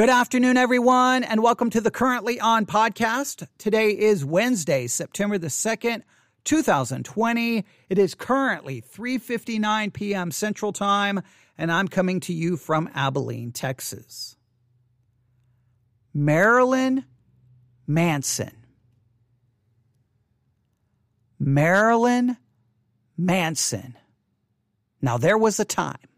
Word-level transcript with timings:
Good 0.00 0.08
afternoon, 0.08 0.56
everyone, 0.56 1.24
and 1.24 1.42
welcome 1.42 1.68
to 1.68 1.80
the 1.82 1.90
Currently 1.90 2.40
On 2.40 2.64
podcast. 2.64 3.46
Today 3.58 3.90
is 3.90 4.24
Wednesday, 4.24 4.86
September 4.86 5.36
the 5.36 5.48
2nd, 5.48 6.04
2020. 6.44 7.66
It 7.90 7.98
is 7.98 8.14
currently 8.14 8.80
3:59 8.80 9.92
p.m. 9.92 10.30
Central 10.30 10.72
Time, 10.72 11.20
and 11.58 11.70
I'm 11.70 11.86
coming 11.86 12.18
to 12.20 12.32
you 12.32 12.56
from 12.56 12.88
Abilene, 12.94 13.52
Texas. 13.52 14.36
Marilyn 16.14 17.04
Manson. 17.86 18.56
Marilyn 21.38 22.38
Manson. 23.18 23.98
Now, 25.02 25.18
there 25.18 25.36
was 25.36 25.60
a 25.60 25.66
time 25.66 26.08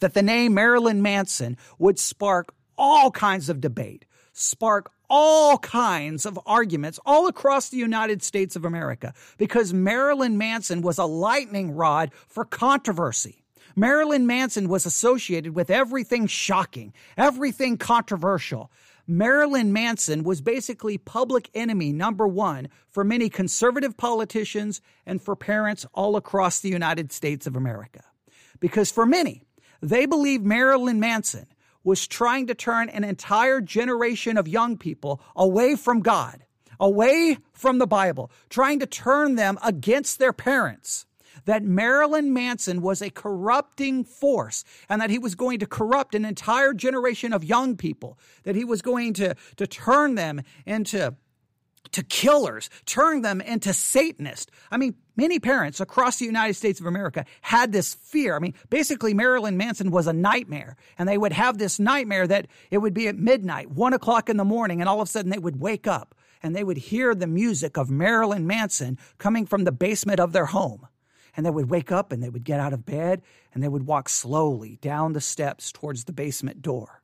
that 0.00 0.14
the 0.14 0.24
name 0.24 0.54
Marilyn 0.54 1.02
Manson 1.02 1.56
would 1.78 2.00
spark 2.00 2.52
all 2.78 3.10
kinds 3.10 3.48
of 3.48 3.60
debate, 3.60 4.04
spark 4.32 4.90
all 5.08 5.58
kinds 5.58 6.26
of 6.26 6.38
arguments 6.46 6.98
all 7.06 7.26
across 7.26 7.68
the 7.68 7.76
United 7.76 8.22
States 8.22 8.56
of 8.56 8.64
America 8.64 9.14
because 9.38 9.72
Marilyn 9.72 10.36
Manson 10.36 10.82
was 10.82 10.98
a 10.98 11.04
lightning 11.04 11.72
rod 11.72 12.10
for 12.26 12.44
controversy. 12.44 13.44
Marilyn 13.76 14.26
Manson 14.26 14.68
was 14.68 14.86
associated 14.86 15.54
with 15.54 15.70
everything 15.70 16.26
shocking, 16.26 16.94
everything 17.16 17.76
controversial. 17.76 18.70
Marilyn 19.06 19.72
Manson 19.72 20.24
was 20.24 20.40
basically 20.40 20.98
public 20.98 21.50
enemy 21.54 21.92
number 21.92 22.26
one 22.26 22.68
for 22.88 23.04
many 23.04 23.28
conservative 23.28 23.96
politicians 23.96 24.80
and 25.04 25.22
for 25.22 25.36
parents 25.36 25.86
all 25.94 26.16
across 26.16 26.58
the 26.58 26.70
United 26.70 27.12
States 27.12 27.46
of 27.46 27.54
America. 27.54 28.02
Because 28.58 28.90
for 28.90 29.06
many, 29.06 29.42
they 29.80 30.06
believe 30.06 30.42
Marilyn 30.42 30.98
Manson 30.98 31.46
was 31.86 32.08
trying 32.08 32.48
to 32.48 32.54
turn 32.54 32.88
an 32.88 33.04
entire 33.04 33.60
generation 33.60 34.36
of 34.36 34.48
young 34.48 34.76
people 34.76 35.20
away 35.36 35.76
from 35.76 36.00
God, 36.00 36.44
away 36.80 37.38
from 37.52 37.78
the 37.78 37.86
Bible, 37.86 38.28
trying 38.50 38.80
to 38.80 38.86
turn 38.86 39.36
them 39.36 39.56
against 39.62 40.18
their 40.18 40.32
parents. 40.32 41.06
That 41.44 41.62
Marilyn 41.62 42.32
Manson 42.32 42.82
was 42.82 43.00
a 43.00 43.10
corrupting 43.10 44.02
force 44.02 44.64
and 44.88 45.00
that 45.00 45.10
he 45.10 45.18
was 45.18 45.36
going 45.36 45.60
to 45.60 45.66
corrupt 45.66 46.16
an 46.16 46.24
entire 46.24 46.74
generation 46.74 47.32
of 47.32 47.44
young 47.44 47.76
people, 47.76 48.18
that 48.42 48.56
he 48.56 48.64
was 48.64 48.82
going 48.82 49.12
to, 49.14 49.36
to 49.54 49.66
turn 49.68 50.16
them 50.16 50.42
into 50.66 51.14
to 51.92 52.02
killers, 52.02 52.70
turn 52.84 53.22
them 53.22 53.40
into 53.40 53.72
Satanists. 53.72 54.50
I 54.70 54.76
mean, 54.76 54.94
many 55.16 55.38
parents 55.38 55.80
across 55.80 56.18
the 56.18 56.24
United 56.24 56.54
States 56.54 56.80
of 56.80 56.86
America 56.86 57.24
had 57.40 57.72
this 57.72 57.94
fear. 57.94 58.36
I 58.36 58.38
mean, 58.38 58.54
basically, 58.70 59.14
Marilyn 59.14 59.56
Manson 59.56 59.90
was 59.90 60.06
a 60.06 60.12
nightmare, 60.12 60.76
and 60.98 61.08
they 61.08 61.18
would 61.18 61.32
have 61.32 61.58
this 61.58 61.78
nightmare 61.78 62.26
that 62.26 62.46
it 62.70 62.78
would 62.78 62.94
be 62.94 63.08
at 63.08 63.16
midnight, 63.16 63.70
one 63.70 63.92
o'clock 63.92 64.28
in 64.28 64.36
the 64.36 64.44
morning, 64.44 64.80
and 64.80 64.88
all 64.88 65.00
of 65.00 65.08
a 65.08 65.10
sudden 65.10 65.30
they 65.30 65.38
would 65.38 65.60
wake 65.60 65.86
up 65.86 66.14
and 66.42 66.54
they 66.54 66.64
would 66.64 66.76
hear 66.76 67.14
the 67.14 67.26
music 67.26 67.76
of 67.76 67.90
Marilyn 67.90 68.46
Manson 68.46 68.98
coming 69.18 69.46
from 69.46 69.64
the 69.64 69.72
basement 69.72 70.20
of 70.20 70.32
their 70.32 70.46
home. 70.46 70.86
And 71.36 71.44
they 71.44 71.50
would 71.50 71.70
wake 71.70 71.90
up 71.90 72.12
and 72.12 72.22
they 72.22 72.28
would 72.28 72.44
get 72.44 72.60
out 72.60 72.72
of 72.72 72.86
bed 72.86 73.22
and 73.52 73.62
they 73.62 73.68
would 73.68 73.86
walk 73.86 74.08
slowly 74.08 74.78
down 74.80 75.12
the 75.12 75.20
steps 75.20 75.72
towards 75.72 76.04
the 76.04 76.12
basement 76.12 76.62
door 76.62 77.02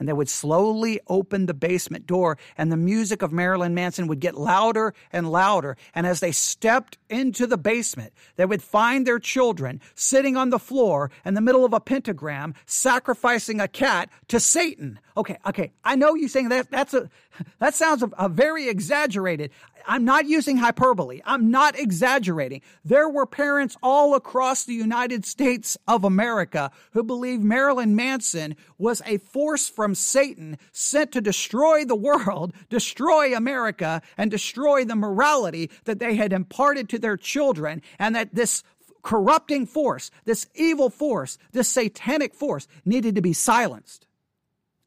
and 0.00 0.08
they 0.08 0.12
would 0.12 0.28
slowly 0.28 0.98
open 1.06 1.46
the 1.46 1.54
basement 1.54 2.06
door 2.06 2.38
and 2.56 2.72
the 2.72 2.76
music 2.76 3.22
of 3.22 3.30
Marilyn 3.30 3.74
Manson 3.74 4.08
would 4.08 4.18
get 4.18 4.34
louder 4.34 4.94
and 5.12 5.30
louder. 5.30 5.76
And 5.94 6.06
as 6.06 6.18
they 6.18 6.32
stepped 6.32 6.98
into 7.08 7.46
the 7.46 7.58
basement, 7.58 8.12
they 8.36 8.46
would 8.46 8.62
find 8.62 9.06
their 9.06 9.18
children 9.18 9.80
sitting 9.94 10.36
on 10.36 10.50
the 10.50 10.58
floor 10.58 11.10
in 11.24 11.34
the 11.34 11.40
middle 11.40 11.64
of 11.64 11.74
a 11.74 11.80
pentagram, 11.80 12.54
sacrificing 12.64 13.60
a 13.60 13.68
cat 13.68 14.08
to 14.28 14.40
Satan. 14.40 14.98
Okay, 15.16 15.36
okay. 15.46 15.72
I 15.84 15.96
know 15.96 16.14
you 16.14 16.28
saying 16.28 16.48
that 16.48 16.70
that's 16.70 16.94
a 16.94 17.10
that 17.58 17.74
sounds 17.74 18.02
a, 18.02 18.10
a 18.18 18.28
very 18.28 18.68
exaggerated. 18.68 19.50
I'm 19.86 20.04
not 20.04 20.26
using 20.26 20.56
hyperbole. 20.56 21.20
I'm 21.24 21.50
not 21.50 21.78
exaggerating. 21.78 22.62
There 22.84 23.08
were 23.08 23.26
parents 23.26 23.76
all 23.82 24.14
across 24.14 24.64
the 24.64 24.74
United 24.74 25.24
States 25.24 25.76
of 25.86 26.04
America 26.04 26.70
who 26.92 27.02
believed 27.02 27.42
Marilyn 27.42 27.96
Manson 27.96 28.56
was 28.78 29.02
a 29.06 29.18
force 29.18 29.68
from 29.68 29.94
Satan 29.94 30.58
sent 30.72 31.12
to 31.12 31.20
destroy 31.20 31.84
the 31.84 31.96
world, 31.96 32.52
destroy 32.68 33.34
America, 33.34 34.02
and 34.16 34.30
destroy 34.30 34.84
the 34.84 34.96
morality 34.96 35.70
that 35.84 35.98
they 35.98 36.16
had 36.16 36.32
imparted 36.32 36.88
to 36.88 36.98
their 36.98 37.16
children, 37.16 37.82
and 37.98 38.14
that 38.14 38.34
this 38.34 38.62
corrupting 39.02 39.66
force, 39.66 40.10
this 40.24 40.46
evil 40.54 40.90
force, 40.90 41.38
this 41.52 41.68
satanic 41.68 42.34
force 42.34 42.68
needed 42.84 43.14
to 43.14 43.22
be 43.22 43.32
silenced, 43.32 44.06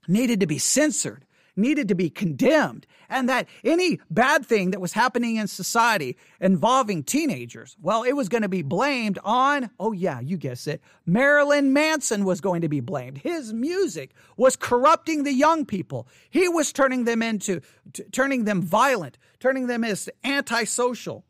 needed 0.08 0.40
to 0.40 0.48
be 0.48 0.58
censored, 0.58 1.26
needed 1.56 1.88
to 1.88 1.96
be 1.96 2.10
condemned 2.10 2.88
and 3.10 3.30
that 3.30 3.48
any 3.64 4.00
bad 4.10 4.46
thing 4.46 4.72
that 4.72 4.82
was 4.82 4.94
happening 4.94 5.36
in 5.36 5.48
society 5.48 6.18
involving 6.40 7.04
teenagers, 7.04 7.78
well, 7.82 8.04
it 8.04 8.14
was 8.14 8.28
going 8.28 8.42
to 8.42 8.50
be 8.50 8.64
blamed 8.64 9.20
on, 9.24 9.70
oh 9.80 9.92
yeah, 9.92 10.20
you 10.20 10.38
guess 10.38 10.66
it, 10.68 10.82
Marilyn 11.06 11.74
Manson 11.74 12.26
was 12.26 12.42
going 12.42 12.62
to 12.62 12.70
be 12.70 12.80
blamed. 12.80 13.20
His 13.20 13.54
music 13.54 14.12
was 14.36 14.56
corrupting 14.56 15.24
the 15.24 15.34
young 15.34 15.66
people. 15.66 16.08
He 16.30 16.50
was 16.50 16.74
turning 16.74 17.06
them 17.06 17.22
into, 17.22 17.62
t- 17.94 18.04
turning 18.12 18.46
them 18.46 18.62
violent, 18.62 19.18
turning 19.40 19.68
them 19.68 19.84
as 19.84 20.10
antisocial, 20.24 21.24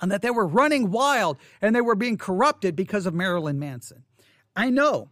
and 0.00 0.12
that 0.12 0.22
they 0.22 0.30
were 0.30 0.46
running 0.46 0.90
wild 0.90 1.38
and 1.62 1.74
they 1.74 1.80
were 1.80 1.96
being 1.96 2.18
corrupted 2.18 2.76
because 2.76 3.06
of 3.06 3.14
Marilyn 3.14 3.58
Manson. 3.58 4.04
I 4.54 4.70
know 4.70 5.10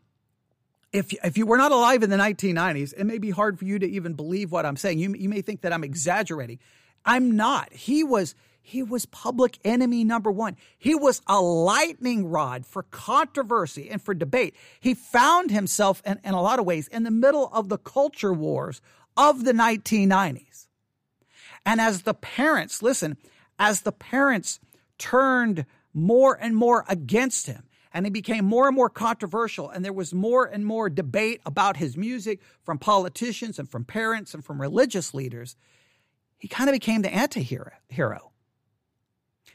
if 0.96 1.12
if 1.22 1.36
you 1.36 1.44
were 1.44 1.58
not 1.58 1.72
alive 1.72 2.02
in 2.02 2.10
the 2.10 2.16
1990s, 2.16 2.94
it 2.96 3.04
may 3.04 3.18
be 3.18 3.30
hard 3.30 3.58
for 3.58 3.66
you 3.66 3.78
to 3.78 3.86
even 3.86 4.14
believe 4.14 4.50
what 4.50 4.64
I'm 4.64 4.76
saying. 4.76 4.98
You 4.98 5.14
you 5.14 5.28
may 5.28 5.42
think 5.42 5.60
that 5.60 5.72
I'm 5.72 5.84
exaggerating. 5.84 6.58
I'm 7.04 7.36
not. 7.36 7.72
He 7.72 8.02
was 8.02 8.34
he 8.62 8.82
was 8.82 9.06
public 9.06 9.58
enemy 9.64 10.02
number 10.04 10.32
one. 10.32 10.56
He 10.78 10.94
was 10.94 11.20
a 11.26 11.40
lightning 11.40 12.26
rod 12.26 12.66
for 12.66 12.82
controversy 12.82 13.90
and 13.90 14.02
for 14.02 14.14
debate. 14.14 14.56
He 14.80 14.94
found 14.94 15.50
himself 15.50 16.02
in, 16.04 16.18
in 16.24 16.34
a 16.34 16.42
lot 16.42 16.58
of 16.58 16.64
ways 16.64 16.88
in 16.88 17.04
the 17.04 17.10
middle 17.10 17.48
of 17.52 17.68
the 17.68 17.78
culture 17.78 18.32
wars 18.32 18.80
of 19.16 19.44
the 19.44 19.52
1990s. 19.52 20.66
And 21.64 21.80
as 21.80 22.02
the 22.02 22.14
parents, 22.14 22.82
listen, 22.82 23.18
as 23.58 23.82
the 23.82 23.92
parents 23.92 24.58
turned 24.98 25.66
more 25.94 26.36
and 26.40 26.56
more 26.56 26.84
against 26.88 27.46
him, 27.46 27.65
and 27.96 28.04
he 28.04 28.10
became 28.10 28.44
more 28.44 28.66
and 28.66 28.76
more 28.76 28.90
controversial 28.90 29.70
and 29.70 29.82
there 29.82 29.92
was 29.92 30.12
more 30.12 30.44
and 30.44 30.66
more 30.66 30.90
debate 30.90 31.40
about 31.46 31.78
his 31.78 31.96
music 31.96 32.40
from 32.62 32.78
politicians 32.78 33.58
and 33.58 33.70
from 33.70 33.86
parents 33.86 34.34
and 34.34 34.44
from 34.44 34.60
religious 34.60 35.14
leaders 35.14 35.56
he 36.36 36.46
kind 36.46 36.68
of 36.68 36.74
became 36.74 37.00
the 37.00 37.12
anti-hero 37.12 37.72
hero 37.88 38.32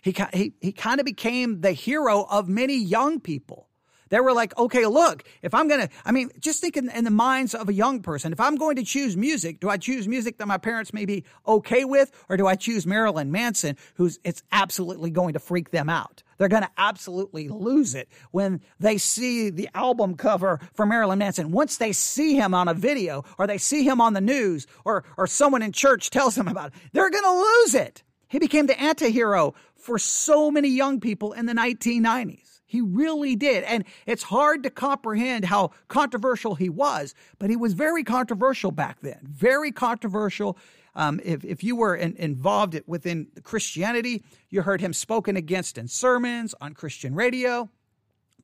he, 0.01 0.15
he, 0.33 0.53
he 0.59 0.71
kind 0.71 0.99
of 0.99 1.05
became 1.05 1.61
the 1.61 1.71
hero 1.71 2.25
of 2.31 2.49
many 2.49 2.75
young 2.75 3.19
people 3.19 3.69
they 4.11 4.19
were 4.19 4.33
like, 4.33 4.55
okay, 4.57 4.85
look, 4.87 5.23
if 5.41 5.53
I'm 5.53 5.69
to, 5.69 5.87
I 6.03 6.11
mean, 6.11 6.31
just 6.37 6.59
think 6.59 6.75
in, 6.75 6.89
in, 6.89 7.05
the 7.05 7.09
minds 7.09 7.55
of 7.55 7.69
a 7.69 7.73
young 7.73 8.01
person. 8.01 8.33
If 8.33 8.41
I'm 8.41 8.57
going 8.57 8.75
to 8.75 8.83
choose 8.83 9.15
music, 9.15 9.61
do 9.61 9.69
I 9.69 9.77
choose 9.77 10.05
music 10.05 10.37
that 10.39 10.47
my 10.47 10.57
parents 10.57 10.93
may 10.93 11.05
be 11.05 11.23
okay 11.47 11.85
with, 11.85 12.11
or 12.27 12.35
do 12.35 12.45
I 12.45 12.55
choose 12.55 12.85
Marilyn 12.85 13.31
Manson, 13.31 13.77
who's, 13.95 14.19
it's 14.25 14.43
absolutely 14.51 15.11
going 15.11 15.31
to 15.31 15.39
freak 15.39 15.71
them 15.71 15.87
out? 15.87 16.23
They're 16.41 16.49
going 16.49 16.63
to 16.63 16.71
absolutely 16.75 17.49
lose 17.49 17.93
it 17.93 18.09
when 18.31 18.61
they 18.79 18.97
see 18.97 19.51
the 19.51 19.69
album 19.75 20.15
cover 20.15 20.59
for 20.73 20.87
Marilyn 20.87 21.19
Manson. 21.19 21.51
Once 21.51 21.77
they 21.77 21.91
see 21.91 22.33
him 22.33 22.55
on 22.55 22.67
a 22.67 22.73
video 22.73 23.23
or 23.37 23.45
they 23.45 23.59
see 23.59 23.83
him 23.83 24.01
on 24.01 24.13
the 24.13 24.21
news 24.21 24.65
or, 24.83 25.03
or 25.17 25.27
someone 25.27 25.61
in 25.61 25.71
church 25.71 26.09
tells 26.09 26.33
them 26.33 26.47
about 26.47 26.69
it, 26.69 26.73
they're 26.93 27.11
going 27.11 27.23
to 27.23 27.29
lose 27.29 27.75
it. 27.75 28.01
He 28.27 28.39
became 28.39 28.65
the 28.65 28.81
anti-hero 28.81 29.53
for 29.75 29.99
so 29.99 30.49
many 30.49 30.69
young 30.69 30.99
people 30.99 31.33
in 31.33 31.45
the 31.45 31.53
1990s. 31.53 32.61
He 32.65 32.81
really 32.81 33.35
did. 33.35 33.63
And 33.65 33.83
it's 34.07 34.23
hard 34.23 34.63
to 34.63 34.71
comprehend 34.71 35.45
how 35.45 35.73
controversial 35.89 36.55
he 36.55 36.69
was, 36.69 37.13
but 37.37 37.51
he 37.51 37.55
was 37.55 37.73
very 37.73 38.03
controversial 38.03 38.71
back 38.71 38.97
then. 39.01 39.19
Very 39.21 39.71
controversial. 39.71 40.57
Um, 40.95 41.19
if, 41.23 41.43
if 41.45 41.63
you 41.63 41.75
were 41.75 41.95
in, 41.95 42.15
involved 42.17 42.79
within 42.85 43.27
Christianity, 43.43 44.23
you 44.49 44.61
heard 44.61 44.81
him 44.81 44.93
spoken 44.93 45.37
against 45.37 45.77
in 45.77 45.87
sermons, 45.87 46.53
on 46.59 46.73
Christian 46.73 47.15
radio. 47.15 47.69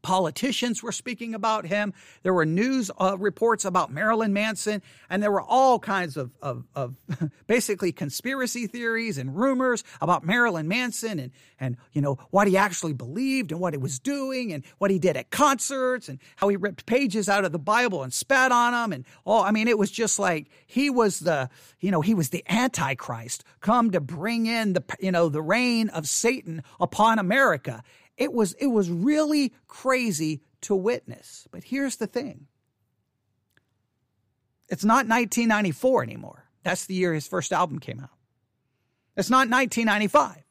Politicians 0.02 0.82
were 0.84 0.92
speaking 0.92 1.34
about 1.34 1.66
him. 1.66 1.94
There 2.24 2.34
were 2.34 2.46
news 2.46 2.92
uh, 3.00 3.18
reports 3.18 3.66
about 3.66 3.92
Marilyn 3.92 4.34
Manson, 4.34 4.82
and 5.10 5.22
there 5.22 5.32
were 5.32 5.42
all 5.42 5.80
kinds 5.80 6.18
of, 6.18 6.32
of, 6.42 6.66
of 6.76 6.96
basically 7.48 7.92
conspiracy 7.92 8.68
theories 8.68 9.18
and 9.18 9.36
rumors 9.36 9.84
about 10.02 10.24
Marilyn 10.24 10.68
Manson 10.68 11.20
and, 11.20 11.32
and, 11.60 11.78
you 11.94 12.02
know, 12.02 12.18
what 12.32 12.48
he 12.48 12.58
actually 12.58 12.94
believed 12.94 13.52
and 13.52 13.60
what 13.60 13.74
he 13.74 13.78
was 13.78 14.00
doing 14.00 14.54
and 14.54 14.64
what 14.78 14.92
he 14.92 15.00
did 15.00 15.18
at 15.18 15.30
concerts 15.30 16.10
and 16.10 16.20
how 16.36 16.48
he 16.48 16.56
ripped 16.56 16.86
pages 16.86 17.30
out 17.30 17.46
of 17.46 17.52
the 17.52 17.60
Bible 17.60 18.04
and 18.04 18.14
spat 18.14 18.52
on 18.52 18.74
them. 18.74 18.94
And 18.94 19.06
all, 19.26 19.44
I 19.44 19.52
mean, 19.52 19.68
it 19.68 19.78
was 19.78 19.92
just 19.92 20.20
like 20.20 20.50
he 20.66 20.90
was 20.90 21.20
the, 21.20 21.50
you 21.80 21.92
know, 21.92 22.02
he 22.02 22.14
was 22.14 22.30
the 22.30 22.44
Antichrist 22.50 23.44
come 23.62 23.92
to 23.92 24.00
bring 24.00 24.46
in 24.46 24.74
the, 24.74 24.84
you 25.00 25.12
know, 25.12 25.30
the 25.30 25.42
reign 25.42 25.90
of 25.90 26.08
Satan 26.08 26.64
upon 26.80 27.20
America. 27.20 27.84
It 28.18 28.34
was, 28.34 28.54
it 28.54 28.68
was 28.68 28.90
really 28.90 29.54
crazy 29.68 30.42
to 30.62 30.76
witness. 30.76 31.48
But 31.52 31.64
here's 31.64 31.98
the 31.98 32.08
thing 32.08 32.48
It's 34.70 34.84
not 34.84 35.08
1994 35.08 36.04
anymore. 36.04 36.44
That's 36.64 36.86
the 36.86 36.96
year 36.96 37.14
his 37.14 37.28
first 37.28 37.54
album 37.54 37.80
came 37.80 38.00
out. 38.00 38.10
It's 39.16 39.30
not 39.30 39.50
1995. 39.50 40.44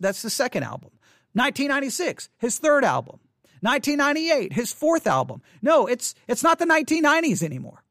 That's 0.00 0.22
the 0.22 0.30
second 0.30 0.62
album. 0.62 0.90
1996, 1.32 2.28
his 2.38 2.58
third 2.58 2.84
album. 2.84 3.20
1998, 3.60 4.52
his 4.52 4.72
fourth 4.72 5.06
album. 5.06 5.42
No, 5.62 5.86
it's 5.86 6.14
it's 6.28 6.42
not 6.42 6.58
the 6.58 6.66
1990s 6.66 7.42
anymore. 7.42 7.82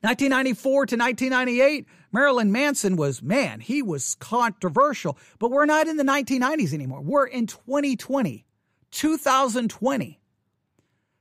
1994 0.00 0.86
to 0.86 0.96
1998, 0.96 1.86
Marilyn 2.12 2.52
Manson 2.52 2.96
was, 2.96 3.22
man, 3.22 3.60
he 3.60 3.82
was 3.82 4.14
controversial, 4.16 5.18
but 5.38 5.50
we're 5.50 5.66
not 5.66 5.88
in 5.88 5.96
the 5.96 6.04
1990s 6.04 6.72
anymore. 6.72 7.00
We're 7.00 7.26
in 7.26 7.46
2020, 7.46 8.44
2020. 8.90 10.20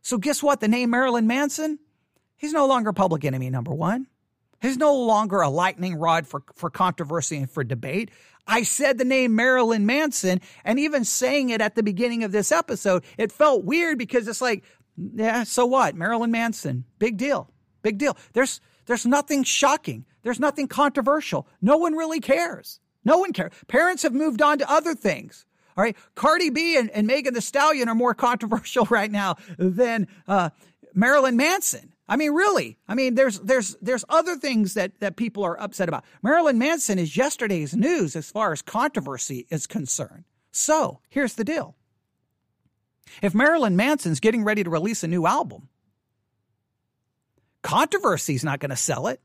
So 0.02 0.18
guess 0.18 0.44
what? 0.44 0.60
The 0.60 0.68
name 0.68 0.90
Marilyn 0.90 1.28
Manson, 1.28 1.80
he's 2.36 2.54
no 2.54 2.68
longer 2.68 2.94
public 2.94 3.26
enemy 3.26 3.50
number 3.50 3.74
one. 3.74 4.08
He's 4.62 4.78
no 4.78 4.96
longer 4.96 5.42
a 5.42 5.50
lightning 5.50 5.96
rod 5.96 6.26
for, 6.26 6.42
for 6.56 6.70
controversy 6.70 7.38
and 7.38 7.50
for 7.50 7.64
debate. 7.64 8.12
I 8.48 8.64
said 8.64 8.98
the 8.98 9.06
name 9.06 9.36
Marilyn 9.36 9.86
Manson, 9.86 10.42
and 10.64 10.80
even 10.80 11.06
saying 11.06 11.50
it 11.50 11.62
at 11.62 11.76
the 11.76 11.84
beginning 11.84 12.24
of 12.24 12.32
this 12.32 12.52
episode, 12.52 13.04
it 13.18 13.32
felt 13.32 13.66
weird 13.66 13.98
because 13.98 14.28
it's 14.28 14.42
like, 14.42 14.64
yeah, 14.98 15.44
so 15.44 15.66
what? 15.66 15.96
Marilyn 15.96 16.32
Manson, 16.32 16.86
big 17.00 17.18
deal, 17.18 17.50
big 17.84 18.00
deal. 18.00 18.18
There's 18.34 18.60
there's 18.86 19.06
nothing 19.06 19.44
shocking. 19.44 20.06
There's 20.24 20.40
nothing 20.40 20.68
controversial. 20.68 21.48
No 21.62 21.78
one 21.78 21.94
really 21.94 22.20
cares. 22.20 22.80
No 23.06 23.18
one 23.18 23.34
cares. 23.34 23.52
Parents 23.68 24.04
have 24.04 24.14
moved 24.14 24.42
on 24.42 24.58
to 24.60 24.72
other 24.72 24.96
things. 24.96 25.46
All 25.78 25.84
right. 25.84 25.96
Cardi 26.16 26.50
B 26.50 26.78
and, 26.78 26.90
and 26.92 27.08
Megan 27.08 27.34
Thee 27.34 27.42
Stallion 27.42 27.90
are 27.90 27.96
more 27.96 28.14
controversial 28.30 28.86
right 28.86 29.12
now 29.12 29.36
than 29.58 30.08
uh, 30.28 30.50
Marilyn 30.94 31.38
Manson. 31.38 31.94
I 32.08 32.16
mean, 32.18 32.34
really. 32.34 32.78
I 32.88 32.96
mean, 32.96 33.16
there's 33.16 33.40
there's 33.40 33.76
there's 33.82 34.04
other 34.10 34.36
things 34.36 34.74
that 34.74 35.00
that 35.00 35.16
people 35.16 35.44
are 35.44 35.60
upset 35.60 35.88
about. 35.88 36.04
Marilyn 36.22 36.58
Manson 36.58 37.00
is 37.00 37.16
yesterday's 37.16 37.76
news 37.76 38.16
as 38.16 38.30
far 38.30 38.52
as 38.52 38.62
controversy 38.62 39.48
is 39.50 39.68
concerned. 39.68 40.26
So 40.52 41.00
here's 41.10 41.34
the 41.34 41.44
deal. 41.44 41.76
If 43.22 43.34
Marilyn 43.34 43.76
Manson's 43.76 44.20
getting 44.20 44.44
ready 44.44 44.64
to 44.64 44.70
release 44.70 45.04
a 45.04 45.08
new 45.08 45.26
album, 45.26 45.70
controversy's 47.64 48.44
not 48.44 48.60
going 48.60 48.70
to 48.70 48.76
sell 48.76 49.08
it. 49.08 49.20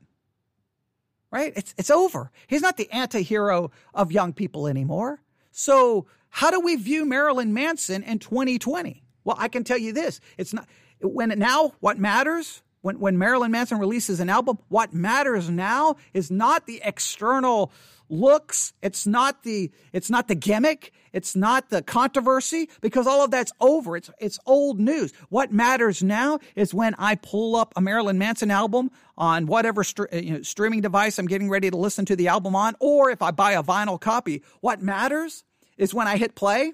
Right? 1.31 1.53
It's 1.55 1.75
it's 1.77 1.91
over. 1.91 2.31
He's 2.47 2.63
not 2.63 2.77
the 2.77 2.91
anti-hero 2.91 3.69
of 3.93 4.11
young 4.11 4.33
people 4.33 4.67
anymore. 4.67 5.21
So 5.51 6.07
how 6.29 6.49
do 6.49 6.59
we 6.59 6.75
view 6.75 7.05
Marilyn 7.05 7.53
Manson 7.53 8.01
in 8.01 8.17
2020? 8.17 9.03
Well, 9.23 9.35
I 9.39 9.47
can 9.47 9.63
tell 9.63 9.77
you 9.77 9.93
this. 9.93 10.19
It's 10.39 10.53
not 10.53 10.67
when 11.01 11.29
now 11.37 11.73
what 11.81 11.99
matters 11.99 12.63
when, 12.81 12.99
when 12.99 13.17
Marilyn 13.17 13.51
Manson 13.51 13.77
releases 13.77 14.19
an 14.19 14.29
album, 14.29 14.57
what 14.69 14.93
matters 14.93 15.49
now 15.49 15.97
is 16.13 16.31
not 16.31 16.65
the 16.65 16.81
external 16.83 17.71
looks. 18.09 18.73
It's 18.81 19.07
not 19.07 19.43
the, 19.43 19.71
it's 19.93 20.09
not 20.09 20.27
the 20.27 20.35
gimmick. 20.35 20.91
It's 21.13 21.35
not 21.35 21.69
the 21.69 21.81
controversy 21.81 22.69
because 22.81 23.07
all 23.07 23.23
of 23.23 23.31
that's 23.31 23.51
over. 23.59 23.95
It's, 23.95 24.09
it's 24.19 24.39
old 24.45 24.79
news. 24.79 25.13
What 25.29 25.51
matters 25.51 26.03
now 26.03 26.39
is 26.55 26.73
when 26.73 26.95
I 26.97 27.15
pull 27.15 27.55
up 27.55 27.73
a 27.75 27.81
Marilyn 27.81 28.17
Manson 28.17 28.51
album 28.51 28.91
on 29.17 29.45
whatever 29.45 29.81
uh, 29.81 30.15
you 30.15 30.33
know, 30.33 30.41
streaming 30.41 30.81
device 30.81 31.17
I'm 31.17 31.27
getting 31.27 31.49
ready 31.49 31.69
to 31.69 31.77
listen 31.77 32.05
to 32.05 32.15
the 32.15 32.27
album 32.27 32.55
on, 32.55 32.75
or 32.79 33.09
if 33.09 33.21
I 33.21 33.31
buy 33.31 33.53
a 33.53 33.63
vinyl 33.63 33.99
copy. 33.99 34.43
What 34.61 34.81
matters 34.81 35.43
is 35.77 35.93
when 35.93 36.07
I 36.07 36.17
hit 36.17 36.35
play 36.35 36.73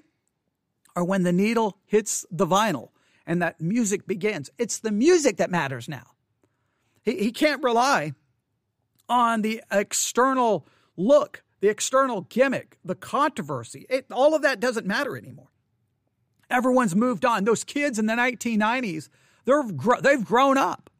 or 0.94 1.04
when 1.04 1.22
the 1.22 1.32
needle 1.32 1.78
hits 1.84 2.26
the 2.30 2.46
vinyl 2.46 2.88
and 3.26 3.42
that 3.42 3.60
music 3.60 4.06
begins. 4.06 4.50
It's 4.58 4.78
the 4.78 4.92
music 4.92 5.36
that 5.38 5.50
matters 5.50 5.88
now. 5.88 6.04
He, 7.02 7.16
he 7.16 7.32
can't 7.32 7.62
rely 7.62 8.14
on 9.08 9.42
the 9.42 9.62
external 9.70 10.66
look, 10.96 11.42
the 11.60 11.68
external 11.68 12.22
gimmick, 12.22 12.78
the 12.84 12.94
controversy. 12.94 13.86
It, 13.88 14.06
all 14.10 14.34
of 14.34 14.42
that 14.42 14.60
doesn't 14.60 14.86
matter 14.86 15.16
anymore. 15.16 15.48
Everyone's 16.50 16.94
moved 16.94 17.24
on. 17.24 17.44
Those 17.44 17.64
kids 17.64 17.98
in 17.98 18.06
the 18.06 18.14
1990s, 18.14 19.08
they're, 19.44 19.64
they've 20.00 20.24
grown 20.24 20.58
up. 20.58 20.90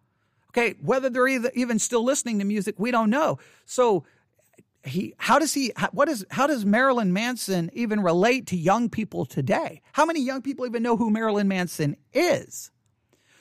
Okay, 0.50 0.75
whether 0.81 1.10
they're 1.10 1.28
even 1.28 1.78
still 1.78 2.02
listening 2.02 2.38
to 2.38 2.44
music, 2.46 2.76
we 2.78 2.90
don't 2.90 3.10
know. 3.10 3.38
So 3.66 4.04
he 4.87 5.14
how 5.19 5.38
does 5.38 5.52
he 5.52 5.72
what 5.93 6.08
is 6.08 6.25
how 6.31 6.46
does 6.46 6.64
Marilyn 6.64 7.12
Manson 7.12 7.70
even 7.75 8.00
relate 8.02 8.46
to 8.49 8.56
young 8.56 8.88
people 8.88 9.26
today? 9.26 9.82
How 9.92 10.06
many 10.06 10.20
young 10.20 10.42
people 10.42 10.64
even 10.64 10.82
know 10.82 10.96
who 10.96 11.10
Marilyn 11.10 11.49
Manson 11.49 11.96
is? 12.12 12.70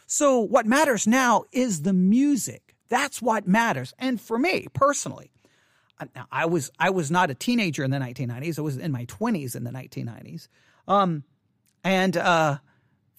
So 0.08 0.40
what 0.40 0.66
matters 0.66 1.08
now 1.08 1.46
is 1.52 1.84
the 1.84 1.94
music. 1.94 2.76
That's 2.90 3.22
what 3.22 3.48
matters. 3.48 3.94
And 3.98 4.20
for 4.20 4.38
me 4.38 4.68
personally, 4.74 5.32
now 6.16 6.28
I 6.32 6.46
was 6.46 6.72
I 6.80 6.90
was 6.90 7.10
not 7.12 7.30
a 7.30 7.36
teenager 7.36 7.84
in 7.84 7.92
the 7.92 7.98
1990s. 7.98 8.60
I 8.60 8.62
was 8.62 8.78
in 8.78 8.92
my 8.92 9.06
20s 9.06 9.56
in 9.56 9.64
the 9.64 9.72
1990s. 9.72 10.48
Um, 10.88 11.24
and 11.84 12.18
uh, 12.18 12.58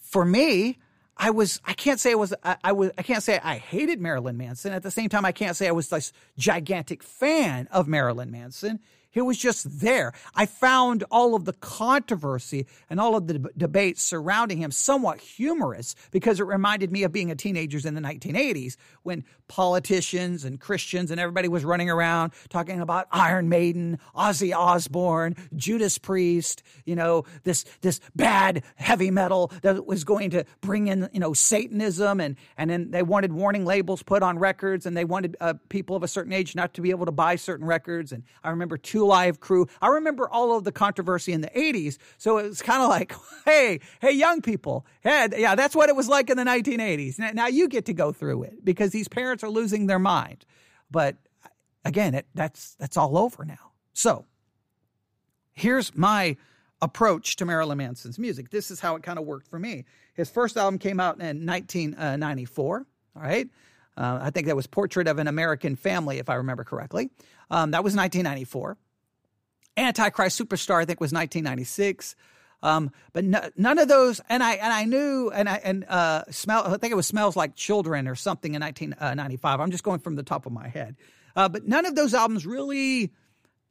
for 0.00 0.24
me, 0.24 0.78
I 1.16 1.30
was 1.30 1.60
I 1.64 1.72
can't 1.72 1.98
say 1.98 2.12
I 2.12 2.16
was 2.16 2.34
I, 2.44 2.56
I, 2.62 2.72
was 2.72 2.90
I 2.98 3.02
can't 3.02 3.22
say 3.22 3.40
I 3.42 3.56
hated 3.56 4.00
Marilyn 4.00 4.36
Manson. 4.36 4.72
At 4.72 4.82
the 4.82 4.90
same 4.90 5.08
time, 5.08 5.24
I 5.24 5.32
can't 5.32 5.56
say 5.56 5.68
I 5.68 5.72
was 5.72 5.88
this 5.88 6.12
gigantic 6.36 7.02
fan 7.02 7.68
of 7.70 7.88
Marilyn 7.88 8.30
Manson. 8.30 8.80
He 9.16 9.22
was 9.22 9.38
just 9.38 9.80
there. 9.80 10.12
I 10.34 10.44
found 10.44 11.02
all 11.10 11.34
of 11.34 11.46
the 11.46 11.54
controversy 11.54 12.66
and 12.90 13.00
all 13.00 13.16
of 13.16 13.26
the 13.26 13.38
deb- 13.38 13.52
debate 13.56 13.98
surrounding 13.98 14.58
him 14.58 14.70
somewhat 14.70 15.20
humorous 15.20 15.94
because 16.10 16.38
it 16.38 16.44
reminded 16.44 16.92
me 16.92 17.02
of 17.02 17.12
being 17.12 17.30
a 17.30 17.34
teenager 17.34 17.78
in 17.88 17.94
the 17.94 18.02
1980s 18.02 18.76
when 19.04 19.24
politicians 19.48 20.44
and 20.44 20.60
Christians 20.60 21.10
and 21.10 21.18
everybody 21.18 21.48
was 21.48 21.64
running 21.64 21.88
around 21.88 22.32
talking 22.50 22.78
about 22.78 23.06
Iron 23.10 23.48
Maiden, 23.48 23.98
Ozzy 24.14 24.54
Osbourne, 24.54 25.34
Judas 25.54 25.96
Priest, 25.96 26.62
you 26.84 26.94
know, 26.94 27.24
this 27.44 27.64
this 27.80 28.00
bad 28.14 28.64
heavy 28.74 29.10
metal 29.10 29.50
that 29.62 29.86
was 29.86 30.04
going 30.04 30.28
to 30.30 30.44
bring 30.60 30.88
in, 30.88 31.08
you 31.14 31.20
know, 31.20 31.32
Satanism 31.32 32.20
and 32.20 32.36
and 32.58 32.68
then 32.68 32.90
they 32.90 33.02
wanted 33.02 33.32
warning 33.32 33.64
labels 33.64 34.02
put 34.02 34.22
on 34.22 34.38
records 34.38 34.84
and 34.84 34.94
they 34.94 35.06
wanted 35.06 35.38
uh, 35.40 35.54
people 35.70 35.96
of 35.96 36.02
a 36.02 36.08
certain 36.08 36.34
age 36.34 36.54
not 36.54 36.74
to 36.74 36.82
be 36.82 36.90
able 36.90 37.06
to 37.06 37.12
buy 37.12 37.36
certain 37.36 37.66
records 37.66 38.12
and 38.12 38.22
I 38.44 38.50
remember 38.50 38.76
two 38.76 39.05
Live 39.06 39.40
crew. 39.40 39.66
I 39.80 39.88
remember 39.88 40.28
all 40.28 40.56
of 40.56 40.64
the 40.64 40.72
controversy 40.72 41.32
in 41.32 41.40
the 41.40 41.50
80s. 41.50 41.98
So 42.18 42.38
it 42.38 42.48
was 42.48 42.62
kind 42.62 42.82
of 42.82 42.88
like, 42.88 43.14
hey, 43.44 43.80
hey, 44.00 44.12
young 44.12 44.42
people. 44.42 44.86
Hey, 45.02 45.28
yeah, 45.36 45.54
that's 45.54 45.74
what 45.74 45.88
it 45.88 45.96
was 45.96 46.08
like 46.08 46.30
in 46.30 46.36
the 46.36 46.44
1980s. 46.44 47.18
Now, 47.18 47.30
now 47.32 47.46
you 47.46 47.68
get 47.68 47.86
to 47.86 47.94
go 47.94 48.12
through 48.12 48.44
it 48.44 48.64
because 48.64 48.90
these 48.90 49.08
parents 49.08 49.42
are 49.42 49.50
losing 49.50 49.86
their 49.86 49.98
mind. 49.98 50.44
But 50.90 51.16
again, 51.84 52.14
it, 52.14 52.26
that's, 52.34 52.74
that's 52.74 52.96
all 52.96 53.16
over 53.16 53.44
now. 53.44 53.72
So 53.92 54.26
here's 55.52 55.96
my 55.96 56.36
approach 56.82 57.36
to 57.36 57.44
Marilyn 57.44 57.78
Manson's 57.78 58.18
music. 58.18 58.50
This 58.50 58.70
is 58.70 58.80
how 58.80 58.96
it 58.96 59.02
kind 59.02 59.18
of 59.18 59.24
worked 59.24 59.48
for 59.48 59.58
me. 59.58 59.84
His 60.14 60.30
first 60.30 60.56
album 60.56 60.78
came 60.78 61.00
out 61.00 61.20
in 61.20 61.46
1994. 61.46 62.86
All 63.16 63.22
right. 63.22 63.48
Uh, 63.96 64.18
I 64.22 64.30
think 64.30 64.46
that 64.46 64.56
was 64.56 64.66
Portrait 64.66 65.08
of 65.08 65.18
an 65.18 65.26
American 65.26 65.74
Family, 65.74 66.18
if 66.18 66.28
I 66.28 66.34
remember 66.34 66.64
correctly. 66.64 67.10
Um, 67.50 67.70
that 67.70 67.82
was 67.82 67.96
1994. 67.96 68.76
Antichrist 69.76 70.40
Superstar, 70.40 70.80
I 70.80 70.84
think, 70.84 71.00
was 71.00 71.12
1996. 71.12 72.16
Um, 72.62 72.90
but 73.12 73.24
no, 73.24 73.48
none 73.56 73.78
of 73.78 73.88
those, 73.88 74.20
and 74.28 74.42
I 74.42 74.54
and 74.54 74.72
I 74.72 74.84
knew, 74.84 75.30
and 75.30 75.48
I 75.48 75.56
and 75.62 75.84
uh, 75.88 76.24
smell. 76.30 76.64
I 76.66 76.76
think 76.78 76.90
it 76.90 76.96
was 76.96 77.06
"Smells 77.06 77.36
Like 77.36 77.54
Children" 77.54 78.08
or 78.08 78.14
something 78.14 78.54
in 78.54 78.62
1995. 78.62 79.60
Uh, 79.60 79.62
I'm 79.62 79.70
just 79.70 79.84
going 79.84 80.00
from 80.00 80.16
the 80.16 80.22
top 80.22 80.46
of 80.46 80.52
my 80.52 80.68
head. 80.68 80.96
Uh, 81.36 81.48
but 81.48 81.68
none 81.68 81.84
of 81.86 81.94
those 81.94 82.14
albums 82.14 82.46
really. 82.46 83.12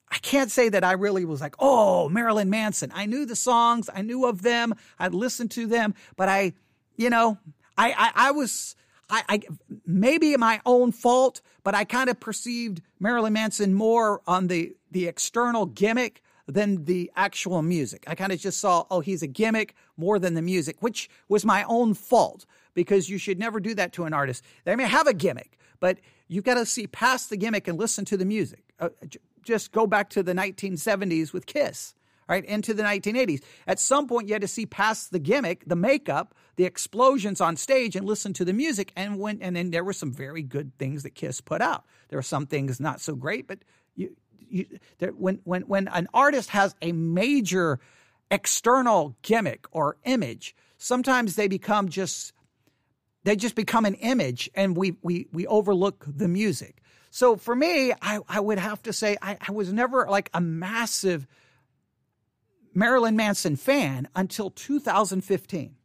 I 0.10 0.18
can't 0.20 0.52
say 0.52 0.70
that 0.70 0.84
I 0.84 0.92
really 0.92 1.26
was 1.26 1.42
like, 1.42 1.56
oh, 1.58 2.10
Marilyn 2.10 2.52
Manson. 2.52 2.92
I 2.94 3.08
knew 3.08 3.26
the 3.26 3.36
songs, 3.36 3.90
I 3.94 4.04
knew 4.04 4.28
of 4.28 4.44
them, 4.44 4.76
I'd 5.00 5.16
listened 5.16 5.50
to 5.52 5.66
them, 5.66 5.96
but 6.16 6.30
I, 6.30 6.54
you 6.96 7.10
know, 7.10 7.40
I 7.78 7.92
I, 7.92 8.12
I 8.28 8.32
was. 8.32 8.76
I, 9.10 9.24
I 9.30 9.42
maybe 9.86 10.36
my 10.38 10.62
own 10.66 10.92
fault, 10.92 11.42
but 11.64 11.76
I 11.76 11.84
kind 11.84 12.10
of 12.10 12.20
perceived 12.20 12.82
Marilyn 13.00 13.34
Manson 13.34 13.74
more 13.74 14.22
on 14.28 14.48
the 14.48 14.76
the 14.92 15.08
external 15.08 15.66
gimmick 15.66 16.22
than 16.48 16.86
the 16.86 17.12
actual 17.16 17.62
music. 17.62 18.04
I 18.08 18.16
kind 18.16 18.32
of 18.32 18.40
just 18.40 18.60
saw, 18.60 18.86
oh, 18.92 19.00
he's 19.00 19.24
a 19.24 19.28
gimmick 19.28 19.76
more 19.98 20.20
than 20.20 20.36
the 20.36 20.42
music, 20.42 20.78
which 20.80 21.10
was 21.28 21.44
my 21.44 21.64
own 21.64 21.94
fault 21.94 22.46
because 22.74 23.10
you 23.10 23.18
should 23.18 23.40
never 23.40 23.60
do 23.60 23.74
that 23.76 23.94
to 23.94 24.04
an 24.06 24.14
artist. 24.14 24.44
They 24.64 24.76
may 24.76 24.88
have 24.88 25.08
a 25.08 25.14
gimmick, 25.14 25.58
but 25.80 25.98
you've 26.28 26.44
got 26.44 26.56
to 26.56 26.66
see 26.66 26.88
past 26.88 27.30
the 27.30 27.38
gimmick 27.38 27.68
and 27.68 27.80
listen 27.80 28.06
to 28.06 28.18
the 28.18 28.26
music. 28.26 28.64
Uh, 28.80 28.90
just 29.44 29.72
go 29.72 29.88
back 29.88 30.10
to 30.12 30.24
the 30.24 30.34
1970s 30.34 31.34
with 31.34 31.46
Kiss 31.46 31.96
right, 32.28 32.46
into 32.46 32.74
the 32.74 32.84
1980s. 32.84 33.42
At 33.68 33.80
some 33.80 34.08
point, 34.08 34.28
you 34.28 34.34
had 34.34 34.42
to 34.42 34.48
see 34.48 34.66
past 34.66 35.12
the 35.12 35.20
gimmick, 35.20 35.64
the 35.68 35.76
makeup, 35.76 36.34
the 36.56 36.66
explosions 36.66 37.42
on 37.42 37.56
stage, 37.56 37.96
and 37.96 38.06
listen 38.06 38.34
to 38.34 38.46
the 38.46 38.54
music. 38.54 38.92
And 38.96 39.20
when 39.20 39.42
and 39.42 39.56
then 39.56 39.72
there 39.72 39.84
were 39.84 39.94
some 39.94 40.12
very 40.12 40.44
good 40.44 40.78
things 40.78 41.04
that 41.04 41.16
Kiss 41.16 41.42
put 41.42 41.62
out. 41.62 41.86
There 42.10 42.18
were 42.18 42.24
some 42.24 42.48
things 42.48 42.80
not 42.80 43.02
so 43.02 43.16
great, 43.16 43.48
but 43.48 43.60
you, 43.96 44.16
you, 44.38 44.66
there, 45.00 45.12
when 45.12 45.42
when 45.44 45.64
when 45.64 45.88
an 45.88 46.08
artist 46.14 46.50
has 46.52 46.76
a 46.82 46.92
major 46.92 47.80
external 48.32 49.16
gimmick 49.22 49.66
or 49.72 49.98
image, 50.04 50.56
sometimes 50.78 51.36
they 51.36 51.48
become 51.48 51.90
just 51.90 52.34
they 53.26 53.36
just 53.36 53.56
become 53.56 53.86
an 53.86 53.96
image 53.96 54.50
and 54.56 54.78
we, 54.78 54.96
we, 55.02 55.28
we 55.34 55.46
overlook 55.48 56.06
the 56.08 56.28
music. 56.28 56.82
So 57.10 57.36
for 57.36 57.56
me, 57.56 57.92
I, 58.02 58.20
I 58.30 58.40
would 58.40 58.60
have 58.60 58.84
to 58.84 58.94
say 58.94 59.18
I, 59.22 59.38
I 59.46 59.52
was 59.52 59.74
never 59.74 60.06
like 60.08 60.30
a 60.34 60.40
massive 60.40 61.28
Marilyn 62.76 63.16
Manson 63.16 63.56
fan 63.56 64.10
until 64.16 64.52
2015. 64.52 65.76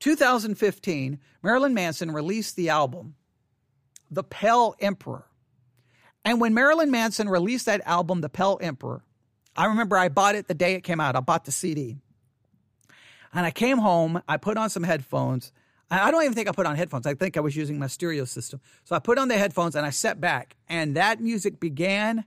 2015, 0.00 1.18
Marilyn 1.42 1.72
Manson 1.72 2.10
released 2.10 2.56
the 2.56 2.68
album, 2.68 3.14
The 4.10 4.24
Pale 4.24 4.74
Emperor. 4.80 5.24
And 6.24 6.40
when 6.40 6.52
Marilyn 6.52 6.90
Manson 6.90 7.28
released 7.28 7.66
that 7.66 7.80
album, 7.86 8.20
The 8.20 8.28
Pale 8.28 8.58
Emperor, 8.60 9.04
I 9.56 9.66
remember 9.66 9.96
I 9.96 10.08
bought 10.08 10.34
it 10.34 10.48
the 10.48 10.54
day 10.54 10.74
it 10.74 10.82
came 10.82 11.00
out. 11.00 11.14
I 11.14 11.20
bought 11.20 11.44
the 11.44 11.52
CD. 11.52 11.96
And 13.32 13.46
I 13.46 13.52
came 13.52 13.78
home, 13.78 14.20
I 14.28 14.36
put 14.36 14.56
on 14.56 14.68
some 14.70 14.82
headphones. 14.82 15.52
I 15.90 16.10
don't 16.10 16.22
even 16.22 16.34
think 16.34 16.48
I 16.48 16.52
put 16.52 16.66
on 16.66 16.76
headphones. 16.76 17.06
I 17.06 17.14
think 17.14 17.36
I 17.36 17.40
was 17.40 17.54
using 17.54 17.78
my 17.78 17.86
stereo 17.86 18.24
system. 18.24 18.60
So 18.84 18.96
I 18.96 18.98
put 18.98 19.18
on 19.18 19.28
the 19.28 19.38
headphones 19.38 19.76
and 19.76 19.86
I 19.86 19.90
sat 19.90 20.20
back, 20.20 20.56
and 20.68 20.96
that 20.96 21.20
music 21.20 21.60
began. 21.60 22.24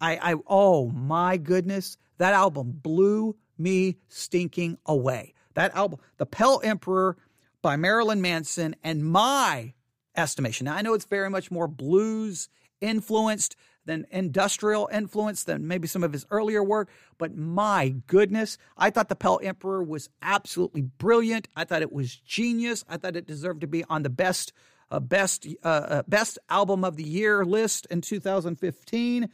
I, 0.00 0.32
I 0.32 0.34
oh 0.46 0.90
my 0.90 1.36
goodness, 1.36 1.96
that 2.18 2.34
album 2.34 2.72
blew 2.82 3.36
me 3.58 3.96
stinking 4.08 4.78
away. 4.86 5.34
That 5.54 5.74
album, 5.74 6.00
The 6.18 6.26
Pale 6.26 6.60
Emperor 6.64 7.16
by 7.62 7.76
Marilyn 7.76 8.20
Manson, 8.20 8.76
and 8.84 9.04
my 9.04 9.74
estimation. 10.16 10.66
Now 10.66 10.76
I 10.76 10.82
know 10.82 10.94
it's 10.94 11.06
very 11.06 11.30
much 11.30 11.50
more 11.50 11.68
blues 11.68 12.48
influenced 12.80 13.56
than 13.86 14.06
industrial 14.10 14.88
influence 14.92 15.44
than 15.44 15.66
maybe 15.66 15.86
some 15.86 16.02
of 16.02 16.12
his 16.12 16.26
earlier 16.30 16.62
work. 16.62 16.90
But 17.18 17.34
my 17.34 17.94
goodness, 18.06 18.58
I 18.76 18.90
thought 18.90 19.08
The 19.08 19.16
Pale 19.16 19.40
Emperor 19.42 19.82
was 19.82 20.10
absolutely 20.20 20.82
brilliant. 20.82 21.48
I 21.56 21.64
thought 21.64 21.82
it 21.82 21.92
was 21.92 22.14
genius. 22.16 22.84
I 22.88 22.96
thought 22.96 23.16
it 23.16 23.26
deserved 23.26 23.62
to 23.62 23.66
be 23.66 23.84
on 23.84 24.02
the 24.02 24.10
best 24.10 24.52
uh, 24.88 25.00
best 25.00 25.46
uh, 25.64 25.68
uh, 25.68 26.02
best 26.06 26.38
album 26.48 26.84
of 26.84 26.96
the 26.96 27.02
year 27.02 27.44
list 27.44 27.86
in 27.90 28.00
2015. 28.00 29.28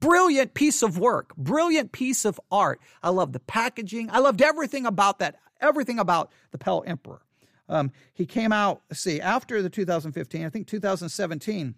Brilliant 0.00 0.54
piece 0.54 0.82
of 0.82 0.98
work, 0.98 1.34
brilliant 1.36 1.92
piece 1.92 2.24
of 2.24 2.40
art. 2.50 2.80
I 3.02 3.10
love 3.10 3.32
the 3.32 3.40
packaging. 3.40 4.10
I 4.10 4.18
loved 4.18 4.42
everything 4.42 4.86
about 4.86 5.20
that, 5.20 5.36
everything 5.60 5.98
about 5.98 6.30
The 6.50 6.58
Pale 6.58 6.84
Emperor. 6.86 7.22
Um, 7.68 7.90
he 8.12 8.26
came 8.26 8.52
out, 8.52 8.82
see, 8.92 9.20
after 9.20 9.62
the 9.62 9.70
2015, 9.70 10.44
I 10.44 10.48
think 10.50 10.66
2017 10.66 11.74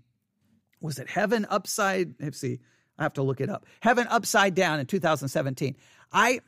was 0.85 0.99
it 0.99 1.09
Heaven 1.09 1.47
Upside? 1.49 2.15
Let's 2.21 2.39
see. 2.39 2.61
I 2.99 3.05
have 3.05 3.15
to 3.15 3.23
look 3.23 3.41
it 3.41 3.49
up. 3.49 3.65
Heaven 3.81 4.07
Upside 4.11 4.55
Down 4.55 4.81
in 4.81 4.87
2017. 4.87 5.77
I 6.13 6.41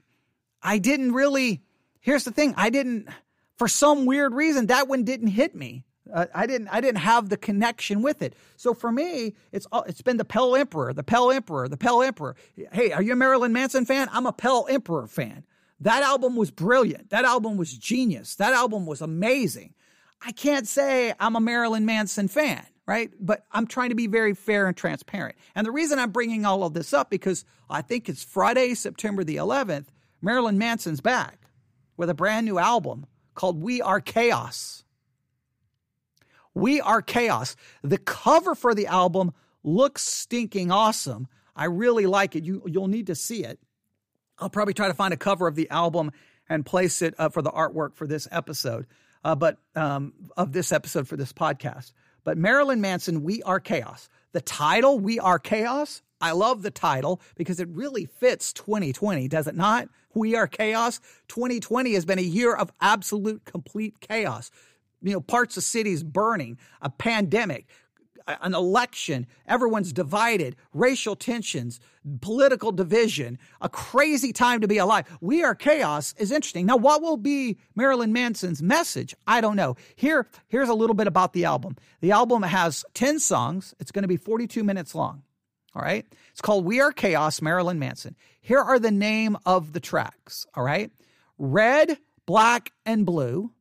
I 0.62 0.76
didn't 0.78 1.12
really. 1.12 1.62
Here's 2.00 2.24
the 2.24 2.30
thing. 2.32 2.52
I 2.58 2.68
didn't 2.68 3.08
for 3.56 3.66
some 3.66 4.04
weird 4.04 4.34
reason 4.34 4.66
that 4.66 4.88
one 4.88 5.04
didn't 5.04 5.28
hit 5.28 5.54
me. 5.54 5.85
Uh, 6.12 6.26
I 6.34 6.46
didn't 6.46 6.68
I 6.68 6.80
didn't 6.80 6.98
have 6.98 7.28
the 7.28 7.36
connection 7.36 8.02
with 8.02 8.22
it. 8.22 8.34
So 8.56 8.74
for 8.74 8.92
me, 8.92 9.34
it's 9.52 9.66
it's 9.86 10.02
been 10.02 10.16
the 10.16 10.24
Pale 10.24 10.56
Emperor, 10.56 10.92
the 10.92 11.02
Pale 11.02 11.32
Emperor, 11.32 11.68
the 11.68 11.76
Pale 11.76 12.02
Emperor. 12.02 12.36
Hey, 12.72 12.92
are 12.92 13.02
you 13.02 13.12
a 13.12 13.16
Marilyn 13.16 13.52
Manson 13.52 13.84
fan? 13.84 14.08
I'm 14.12 14.26
a 14.26 14.32
Pale 14.32 14.66
Emperor 14.70 15.06
fan. 15.06 15.44
That 15.80 16.02
album 16.02 16.36
was 16.36 16.50
brilliant. 16.50 17.10
That 17.10 17.24
album 17.24 17.56
was 17.56 17.76
genius. 17.76 18.36
That 18.36 18.52
album 18.54 18.86
was 18.86 19.00
amazing. 19.00 19.74
I 20.22 20.32
can't 20.32 20.66
say 20.66 21.12
I'm 21.20 21.36
a 21.36 21.40
Marilyn 21.40 21.84
Manson 21.84 22.28
fan 22.28 22.66
right? 22.86 23.10
But 23.20 23.44
I'm 23.52 23.66
trying 23.66 23.90
to 23.90 23.94
be 23.94 24.06
very 24.06 24.34
fair 24.34 24.66
and 24.66 24.76
transparent. 24.76 25.36
And 25.54 25.66
the 25.66 25.72
reason 25.72 25.98
I'm 25.98 26.12
bringing 26.12 26.46
all 26.46 26.62
of 26.62 26.72
this 26.72 26.92
up 26.92 27.10
because 27.10 27.44
I 27.68 27.82
think 27.82 28.08
it's 28.08 28.22
Friday, 28.22 28.74
September 28.74 29.24
the 29.24 29.36
11th, 29.36 29.86
Marilyn 30.22 30.58
Manson's 30.58 31.00
back 31.00 31.48
with 31.96 32.08
a 32.08 32.14
brand 32.14 32.46
new 32.46 32.58
album 32.58 33.06
called 33.34 33.60
We 33.60 33.82
Are 33.82 34.00
Chaos. 34.00 34.84
We 36.56 36.80
Are 36.80 37.02
Chaos. 37.02 37.54
The 37.82 37.98
cover 37.98 38.54
for 38.54 38.74
the 38.74 38.86
album 38.86 39.34
looks 39.62 40.02
stinking 40.02 40.70
awesome. 40.70 41.28
I 41.54 41.66
really 41.66 42.06
like 42.06 42.34
it. 42.34 42.44
You 42.44 42.62
you'll 42.66 42.88
need 42.88 43.08
to 43.08 43.14
see 43.14 43.44
it. 43.44 43.60
I'll 44.38 44.48
probably 44.48 44.72
try 44.72 44.88
to 44.88 44.94
find 44.94 45.12
a 45.12 45.18
cover 45.18 45.46
of 45.46 45.54
the 45.54 45.68
album 45.68 46.12
and 46.48 46.64
place 46.64 47.02
it 47.02 47.14
uh, 47.18 47.28
for 47.28 47.42
the 47.42 47.50
artwork 47.50 47.94
for 47.94 48.06
this 48.06 48.26
episode. 48.32 48.86
Uh, 49.22 49.34
but 49.34 49.58
um, 49.74 50.14
of 50.38 50.52
this 50.52 50.72
episode 50.72 51.06
for 51.06 51.18
this 51.18 51.30
podcast. 51.30 51.92
But 52.24 52.38
Marilyn 52.38 52.80
Manson, 52.80 53.22
We 53.22 53.42
Are 53.42 53.60
Chaos. 53.60 54.08
The 54.32 54.40
title, 54.40 54.98
We 54.98 55.18
Are 55.18 55.38
Chaos, 55.38 56.00
I 56.22 56.32
love 56.32 56.62
the 56.62 56.70
title 56.70 57.20
because 57.34 57.60
it 57.60 57.68
really 57.68 58.06
fits 58.06 58.54
2020, 58.54 59.28
does 59.28 59.46
it 59.46 59.56
not? 59.56 59.88
We 60.14 60.34
Are 60.34 60.46
Chaos. 60.46 61.00
2020 61.28 61.92
has 61.92 62.06
been 62.06 62.18
a 62.18 62.22
year 62.22 62.54
of 62.54 62.72
absolute 62.80 63.44
complete 63.44 64.00
chaos. 64.00 64.50
You 65.02 65.12
know, 65.12 65.20
parts 65.20 65.56
of 65.56 65.62
cities 65.62 66.02
burning, 66.02 66.58
a 66.82 66.90
pandemic, 66.90 67.66
an 68.26 68.54
election, 68.54 69.26
everyone's 69.46 69.92
divided, 69.92 70.56
racial 70.72 71.14
tensions, 71.14 71.80
political 72.20 72.72
division, 72.72 73.38
a 73.60 73.68
crazy 73.68 74.32
time 74.32 74.60
to 74.60 74.68
be 74.68 74.78
alive. 74.78 75.06
We 75.20 75.44
are 75.44 75.54
chaos 75.54 76.14
is 76.18 76.32
interesting. 76.32 76.66
Now, 76.66 76.76
what 76.76 77.02
will 77.02 77.16
be 77.16 77.58
Marilyn 77.74 78.12
Manson's 78.12 78.62
message? 78.62 79.14
I 79.26 79.40
don't 79.40 79.56
know. 79.56 79.76
Here, 79.94 80.26
here's 80.48 80.68
a 80.68 80.74
little 80.74 80.94
bit 80.94 81.06
about 81.06 81.32
the 81.32 81.44
album. 81.44 81.76
The 82.00 82.12
album 82.12 82.42
has 82.42 82.84
10 82.94 83.20
songs. 83.20 83.74
It's 83.78 83.92
going 83.92 84.02
to 84.02 84.08
be 84.08 84.16
42 84.16 84.64
minutes 84.64 84.94
long. 84.94 85.22
All 85.74 85.82
right. 85.82 86.06
It's 86.30 86.40
called 86.40 86.64
We 86.64 86.80
Are 86.80 86.90
Chaos, 86.90 87.42
Marilyn 87.42 87.78
Manson. 87.78 88.16
Here 88.40 88.60
are 88.60 88.78
the 88.78 88.90
name 88.90 89.36
of 89.44 89.72
the 89.72 89.80
tracks. 89.80 90.46
All 90.54 90.64
right. 90.64 90.90
Red, 91.38 91.98
black, 92.24 92.72
and 92.86 93.04
blue. 93.04 93.52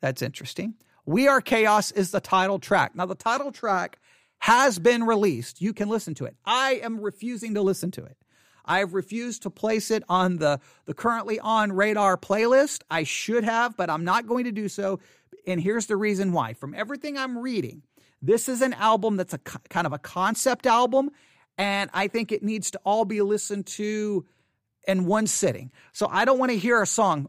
That's 0.00 0.22
interesting. 0.22 0.74
We 1.06 1.28
Are 1.28 1.40
Chaos 1.40 1.90
is 1.90 2.10
the 2.10 2.20
title 2.20 2.58
track. 2.58 2.94
Now, 2.94 3.06
the 3.06 3.14
title 3.14 3.52
track 3.52 3.98
has 4.38 4.78
been 4.78 5.04
released. 5.04 5.60
You 5.60 5.72
can 5.72 5.88
listen 5.88 6.14
to 6.14 6.24
it. 6.24 6.36
I 6.44 6.80
am 6.82 7.00
refusing 7.00 7.54
to 7.54 7.62
listen 7.62 7.90
to 7.92 8.04
it. 8.04 8.16
I 8.64 8.78
have 8.78 8.94
refused 8.94 9.42
to 9.42 9.50
place 9.50 9.90
it 9.90 10.02
on 10.08 10.38
the, 10.38 10.60
the 10.86 10.94
currently 10.94 11.40
on 11.40 11.72
radar 11.72 12.16
playlist. 12.16 12.82
I 12.90 13.02
should 13.02 13.44
have, 13.44 13.76
but 13.76 13.90
I'm 13.90 14.04
not 14.04 14.26
going 14.26 14.44
to 14.44 14.52
do 14.52 14.68
so. 14.68 15.00
And 15.46 15.60
here's 15.60 15.86
the 15.86 15.96
reason 15.96 16.32
why. 16.32 16.52
From 16.52 16.74
everything 16.74 17.18
I'm 17.18 17.38
reading, 17.38 17.82
this 18.22 18.48
is 18.48 18.60
an 18.62 18.74
album 18.74 19.16
that's 19.16 19.34
a 19.34 19.38
kind 19.38 19.86
of 19.86 19.92
a 19.92 19.98
concept 19.98 20.66
album, 20.66 21.10
and 21.56 21.90
I 21.92 22.08
think 22.08 22.32
it 22.32 22.42
needs 22.42 22.70
to 22.72 22.80
all 22.84 23.04
be 23.04 23.22
listened 23.22 23.66
to 23.66 24.26
in 24.86 25.06
one 25.06 25.26
sitting. 25.26 25.72
So 25.92 26.06
I 26.10 26.24
don't 26.24 26.38
want 26.38 26.52
to 26.52 26.58
hear 26.58 26.80
a 26.80 26.86
song 26.86 27.28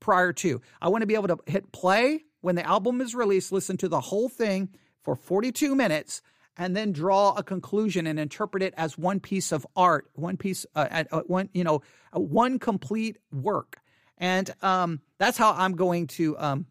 prior 0.00 0.32
to. 0.32 0.60
I 0.80 0.88
want 0.88 1.02
to 1.02 1.06
be 1.06 1.14
able 1.14 1.28
to 1.28 1.38
hit 1.46 1.72
play 1.72 2.24
when 2.40 2.54
the 2.54 2.66
album 2.66 3.00
is 3.00 3.14
released, 3.14 3.52
listen 3.52 3.76
to 3.78 3.88
the 3.88 4.00
whole 4.00 4.28
thing 4.28 4.68
for 5.02 5.16
42 5.16 5.74
minutes 5.74 6.22
and 6.56 6.76
then 6.76 6.92
draw 6.92 7.34
a 7.36 7.42
conclusion 7.42 8.06
and 8.06 8.18
interpret 8.18 8.62
it 8.62 8.74
as 8.76 8.98
one 8.98 9.20
piece 9.20 9.52
of 9.52 9.66
art, 9.76 10.10
one 10.14 10.36
piece, 10.36 10.66
uh, 10.74 11.04
uh, 11.10 11.20
one 11.26 11.48
you 11.54 11.64
know, 11.64 11.82
uh, 12.14 12.20
one 12.20 12.58
complete 12.58 13.16
work. 13.32 13.78
And 14.18 14.52
um, 14.62 15.00
that's 15.18 15.38
how 15.38 15.52
I'm 15.52 15.76
going 15.76 16.08
to. 16.08 16.36
Um, 16.38 16.66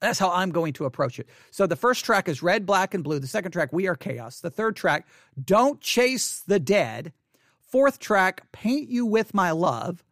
that's 0.00 0.18
how 0.18 0.30
I'm 0.30 0.50
going 0.50 0.74
to 0.74 0.84
approach 0.84 1.18
it. 1.18 1.28
So 1.50 1.66
the 1.66 1.76
first 1.76 2.04
track 2.04 2.28
is 2.28 2.42
Red, 2.42 2.66
Black, 2.66 2.92
and 2.92 3.02
Blue. 3.02 3.18
The 3.18 3.26
second 3.26 3.52
track, 3.52 3.72
We 3.72 3.86
Are 3.86 3.94
Chaos. 3.94 4.40
The 4.40 4.50
third 4.50 4.76
track, 4.76 5.06
Don't 5.42 5.80
Chase 5.80 6.40
the 6.46 6.60
Dead. 6.60 7.14
Fourth 7.58 7.98
track, 7.98 8.52
Paint 8.52 8.90
You 8.90 9.06
With 9.06 9.32
My 9.32 9.50
Love. 9.52 10.04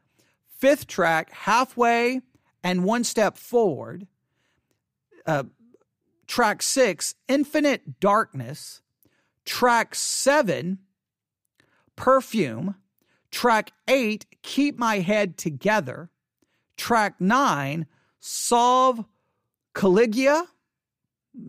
Fifth 0.63 0.87
track, 0.87 1.33
Halfway 1.33 2.21
and 2.63 2.85
One 2.85 3.03
Step 3.03 3.37
Forward 3.37 4.07
uh, 5.27 5.43
track 6.29 6.63
six, 6.63 7.17
Infinite 7.27 7.99
Darkness, 7.99 8.81
track 9.45 9.97
seven, 9.97 10.79
Perfume, 11.97 12.77
track 13.33 13.73
eight, 13.89 14.27
Keep 14.43 14.79
My 14.79 15.01
Head 15.01 15.37
Together, 15.37 16.11
track 16.77 17.21
nine, 17.21 17.87
Solve 18.21 19.05
Caligula, 19.75 20.47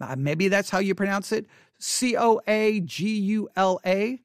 uh, 0.01 0.15
maybe 0.17 0.47
that's 0.47 0.71
how 0.71 0.79
you 0.79 0.95
pronounce 0.95 1.31
it, 1.31 1.45
C 1.77 2.17
O 2.17 2.41
A 2.47 2.79
G 2.79 3.15
U 3.19 3.47
L 3.55 3.79
A. 3.85 4.19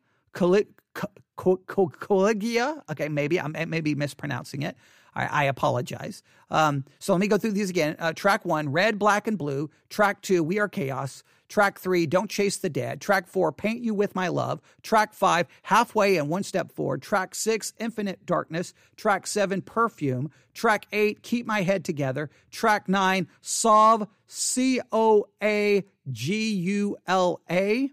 Okay, 2.91 3.09
maybe 3.09 3.41
I'm 3.41 3.55
maybe 3.69 3.95
mispronouncing 3.95 4.63
it. 4.63 4.77
I, 5.15 5.27
I 5.27 5.45
apologize. 5.45 6.23
Um, 6.51 6.85
so 6.99 7.13
let 7.13 7.21
me 7.21 7.29
go 7.29 7.39
through 7.39 7.53
these 7.53 7.71
again. 7.71 7.97
Uh, 7.99 8.13
track 8.13 8.45
one, 8.45 8.71
red, 8.71 8.99
black, 8.99 9.27
and 9.27 9.39
blue. 9.39 9.71
Track 9.89 10.23
two, 10.23 10.43
we 10.43 10.59
are 10.59 10.69
chaos. 10.69 11.23
Track 11.49 11.79
three, 11.79 12.07
Don't 12.07 12.31
Chase 12.31 12.59
the 12.59 12.69
Dead. 12.69 13.01
Track 13.01 13.27
four, 13.27 13.53
Paint 13.53 13.83
You 13.83 13.95
With 13.95 14.15
My 14.15 14.29
Love. 14.29 14.61
Track 14.83 15.15
five, 15.15 15.47
Halfway 15.63 16.17
and 16.17 16.29
One 16.29 16.43
Step 16.43 16.71
Forward. 16.71 17.01
Track 17.01 17.35
six, 17.35 17.73
Infinite 17.79 18.27
Darkness. 18.27 18.75
Track 18.97 19.27
seven, 19.27 19.63
Perfume. 19.63 20.31
Track 20.53 20.87
eight, 20.93 21.23
Keep 21.23 21.47
My 21.47 21.63
Head 21.63 21.85
Together. 21.85 22.29
Track 22.51 22.89
nine, 22.89 23.29
Solve, 23.41 24.07
C 24.27 24.81
O 24.93 25.25
A 25.43 25.85
G 26.11 26.53
U 26.53 26.97
L 27.07 27.41
A. 27.51 27.91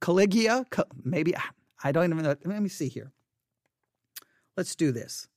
Caligula. 0.00 0.66
Maybe, 1.02 1.34
I 1.84 1.92
don't 1.92 2.10
even 2.10 2.22
know. 2.22 2.36
Let 2.44 2.62
me 2.62 2.68
see 2.68 2.88
here. 2.88 3.12
Let's 4.56 4.74
do 4.76 4.92
this. 4.92 5.28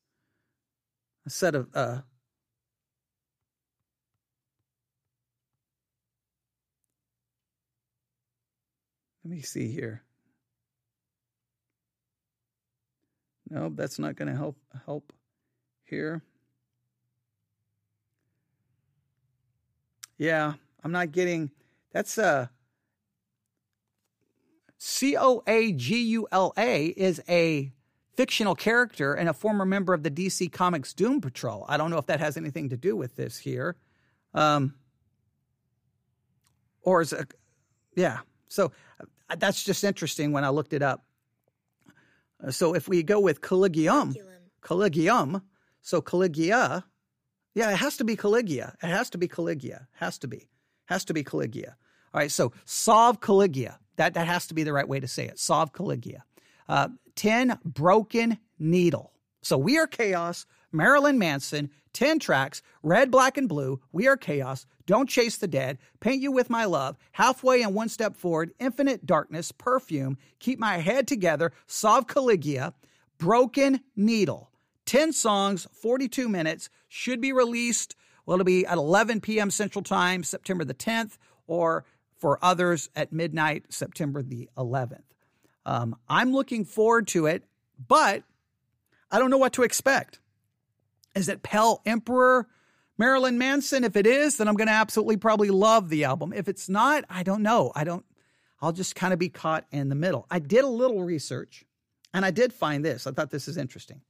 A 1.25 1.29
set 1.29 1.55
of 1.55 1.69
uh, 1.73 2.01
Let 9.25 9.31
me 9.31 9.41
see 9.41 9.71
here. 9.71 10.03
No, 13.49 13.71
that's 13.73 13.97
not 13.97 14.15
going 14.15 14.27
to 14.27 14.37
help 14.37 14.55
help 14.85 15.11
here. 15.83 16.21
Yeah, 20.19 20.53
I'm 20.83 20.91
not 20.91 21.11
getting 21.11 21.49
that's 21.91 22.19
uh 22.19 22.47
C 24.87 25.17
O 25.17 25.41
A 25.47 25.71
G 25.71 25.99
U 26.09 26.27
L 26.31 26.53
A 26.59 26.85
is 26.85 27.19
a 27.27 27.71
fictional 28.13 28.53
character 28.53 29.15
and 29.15 29.27
a 29.27 29.33
former 29.33 29.65
member 29.65 29.95
of 29.95 30.03
the 30.03 30.11
DC 30.11 30.51
Comics 30.51 30.93
Doom 30.93 31.21
Patrol. 31.21 31.65
I 31.67 31.77
don't 31.77 31.89
know 31.89 31.97
if 31.97 32.05
that 32.05 32.19
has 32.19 32.37
anything 32.37 32.69
to 32.69 32.77
do 32.77 32.95
with 32.95 33.15
this 33.15 33.35
here. 33.35 33.77
Um, 34.35 34.75
or 36.83 37.01
is 37.01 37.13
it, 37.13 37.33
yeah. 37.95 38.19
So 38.47 38.71
uh, 39.01 39.35
that's 39.37 39.63
just 39.63 39.83
interesting 39.83 40.31
when 40.33 40.43
I 40.43 40.49
looked 40.49 40.71
it 40.71 40.83
up. 40.83 41.03
Uh, 42.45 42.51
so 42.51 42.75
if 42.75 42.87
we 42.87 43.01
go 43.01 43.19
with 43.19 43.41
Collegium, 43.41 44.13
Collegium, 44.61 45.41
so 45.81 45.99
Collegia, 45.99 46.83
yeah, 47.55 47.71
it 47.71 47.77
has 47.77 47.97
to 47.97 48.03
be 48.03 48.15
Collegia. 48.15 48.75
It 48.83 48.87
has 48.89 49.09
to 49.09 49.17
be 49.17 49.27
Collegia. 49.27 49.87
Has 49.93 50.19
to 50.19 50.27
be. 50.27 50.47
Has 50.85 51.05
to 51.05 51.13
be 51.15 51.23
Collegia. 51.23 51.69
All 52.13 52.19
right, 52.19 52.31
so 52.31 52.53
Sov 52.65 53.19
Collegia. 53.19 53.77
That, 53.97 54.13
that 54.15 54.27
has 54.27 54.47
to 54.47 54.53
be 54.53 54.63
the 54.63 54.73
right 54.73 54.87
way 54.87 54.99
to 54.99 55.07
say 55.07 55.25
it. 55.25 55.39
Sov 55.39 55.73
Caligia. 55.73 56.23
Uh, 56.67 56.89
10, 57.15 57.59
Broken 57.63 58.37
Needle. 58.59 59.11
So 59.41 59.57
We 59.57 59.77
Are 59.77 59.87
Chaos, 59.87 60.45
Marilyn 60.71 61.19
Manson, 61.19 61.69
10 61.93 62.19
tracks, 62.19 62.61
Red, 62.83 63.09
Black, 63.09 63.37
and 63.37 63.47
Blue, 63.47 63.79
We 63.91 64.07
Are 64.07 64.17
Chaos, 64.17 64.65
Don't 64.85 65.09
Chase 65.09 65.37
the 65.37 65.47
Dead, 65.47 65.77
Paint 66.01 66.21
You 66.21 66.31
With 66.31 66.49
My 66.49 66.65
Love, 66.65 66.97
Halfway 67.13 67.61
and 67.61 67.73
One 67.73 67.87
Step 67.87 68.15
Forward, 68.15 68.51
Infinite 68.59 69.05
Darkness, 69.05 69.51
Perfume, 69.51 70.17
Keep 70.39 70.59
My 70.59 70.77
Head 70.77 71.07
Together, 71.07 71.53
Sov 71.67 72.07
Caligia. 72.07 72.73
Broken 73.17 73.79
Needle. 73.95 74.51
10 74.85 75.13
songs, 75.13 75.67
42 75.71 76.27
minutes, 76.27 76.69
should 76.87 77.21
be 77.21 77.31
released. 77.31 77.95
Well, 78.25 78.35
it'll 78.35 78.45
be 78.45 78.65
at 78.65 78.77
11 78.77 79.21
p.m. 79.21 79.49
Central 79.49 79.83
Time, 79.83 80.23
September 80.23 80.65
the 80.65 80.73
10th, 80.73 81.17
or 81.47 81.85
for 82.25 82.39
others 82.41 82.89
at 82.95 83.13
midnight, 83.13 83.65
September 83.69 84.23
the 84.23 84.49
11th. 84.57 85.03
Um, 85.63 85.95
I'm 86.09 86.33
looking 86.33 86.65
forward 86.65 87.07
to 87.09 87.27
it, 87.27 87.43
but 87.87 88.23
I 89.11 89.19
don't 89.19 89.29
know 89.29 89.37
what 89.37 89.53
to 89.53 89.61
expect. 89.61 90.19
Is 91.13 91.29
it 91.29 91.43
Pale 91.43 91.83
Emperor 91.85 92.47
Marilyn 92.97 93.37
Manson? 93.37 93.83
If 93.83 93.95
it 93.95 94.07
is, 94.07 94.37
then 94.37 94.47
I'm 94.47 94.55
going 94.55 94.69
to 94.69 94.73
absolutely 94.73 95.17
probably 95.17 95.51
love 95.51 95.89
the 95.89 96.05
album. 96.05 96.33
If 96.33 96.47
it's 96.47 96.67
not, 96.67 97.03
I 97.11 97.21
don't 97.21 97.43
know. 97.43 97.71
I 97.75 97.83
don't, 97.83 98.03
I'll 98.59 98.73
just 98.73 98.95
kind 98.95 99.13
of 99.13 99.19
be 99.19 99.29
caught 99.29 99.67
in 99.71 99.89
the 99.89 99.93
middle. 99.93 100.25
I 100.31 100.39
did 100.39 100.63
a 100.63 100.67
little 100.67 101.03
research 101.03 101.63
and 102.11 102.25
I 102.25 102.31
did 102.31 102.53
find 102.53 102.83
this. 102.83 103.05
I 103.05 103.11
thought 103.11 103.29
this 103.29 103.47
is 103.47 103.55
interesting. 103.55 104.01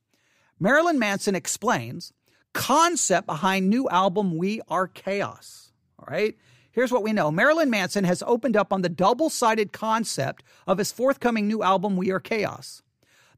Marilyn 0.57 1.00
Manson 1.00 1.36
explains 1.36 2.13
concept 2.53 3.27
behind 3.27 3.69
new 3.69 3.89
album 3.89 4.38
We 4.38 4.62
Are 4.69 4.88
Chaos. 4.88 5.74
All 6.00 6.07
right. 6.10 6.38
Here's 6.75 6.91
what 6.91 7.03
we 7.03 7.13
know 7.13 7.32
Marilyn 7.32 7.70
Manson 7.70 8.03
has 8.03 8.22
opened 8.27 8.58
up 8.58 8.74
on 8.74 8.82
the 8.82 8.89
double 8.89 9.29
sided 9.29 9.72
concept 9.72 10.44
of 10.67 10.77
his 10.77 10.91
forthcoming 10.91 11.48
new 11.48 11.63
album, 11.63 11.96
We 11.96 12.12
Are 12.12 12.20
Chaos. 12.20 12.84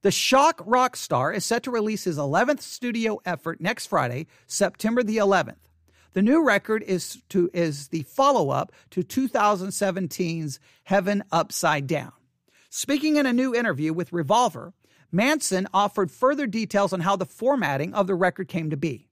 The 0.01 0.09
shock 0.09 0.59
rock 0.65 0.95
star 0.95 1.31
is 1.31 1.45
set 1.45 1.61
to 1.63 1.71
release 1.71 2.05
his 2.05 2.17
11th 2.17 2.61
studio 2.61 3.19
effort 3.25 3.61
next 3.61 3.85
Friday, 3.85 4.25
September 4.47 5.03
the 5.03 5.17
11th. 5.17 5.59
The 6.13 6.23
new 6.23 6.43
record 6.43 6.81
is 6.81 7.21
to 7.29 7.51
is 7.53 7.89
the 7.89 8.01
follow-up 8.01 8.71
to 8.89 9.03
2017's 9.03 10.59
Heaven 10.85 11.23
Upside 11.31 11.85
Down. 11.85 12.13
Speaking 12.71 13.17
in 13.17 13.27
a 13.27 13.33
new 13.33 13.53
interview 13.53 13.93
with 13.93 14.11
Revolver, 14.11 14.73
Manson 15.11 15.67
offered 15.75 16.09
further 16.09 16.47
details 16.47 16.91
on 16.91 17.01
how 17.01 17.15
the 17.15 17.27
formatting 17.27 17.93
of 17.93 18.07
the 18.07 18.15
record 18.15 18.47
came 18.47 18.71
to 18.71 18.77
be. 18.77 19.06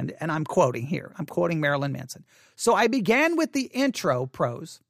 And, 0.00 0.14
and 0.18 0.32
I'm 0.32 0.44
quoting 0.44 0.86
here. 0.86 1.12
I'm 1.18 1.26
quoting 1.26 1.60
Marilyn 1.60 1.92
Manson. 1.92 2.24
So 2.56 2.74
I 2.74 2.86
began 2.86 3.36
with 3.36 3.52
the 3.52 3.64
intro 3.64 4.24
prose. 4.24 4.80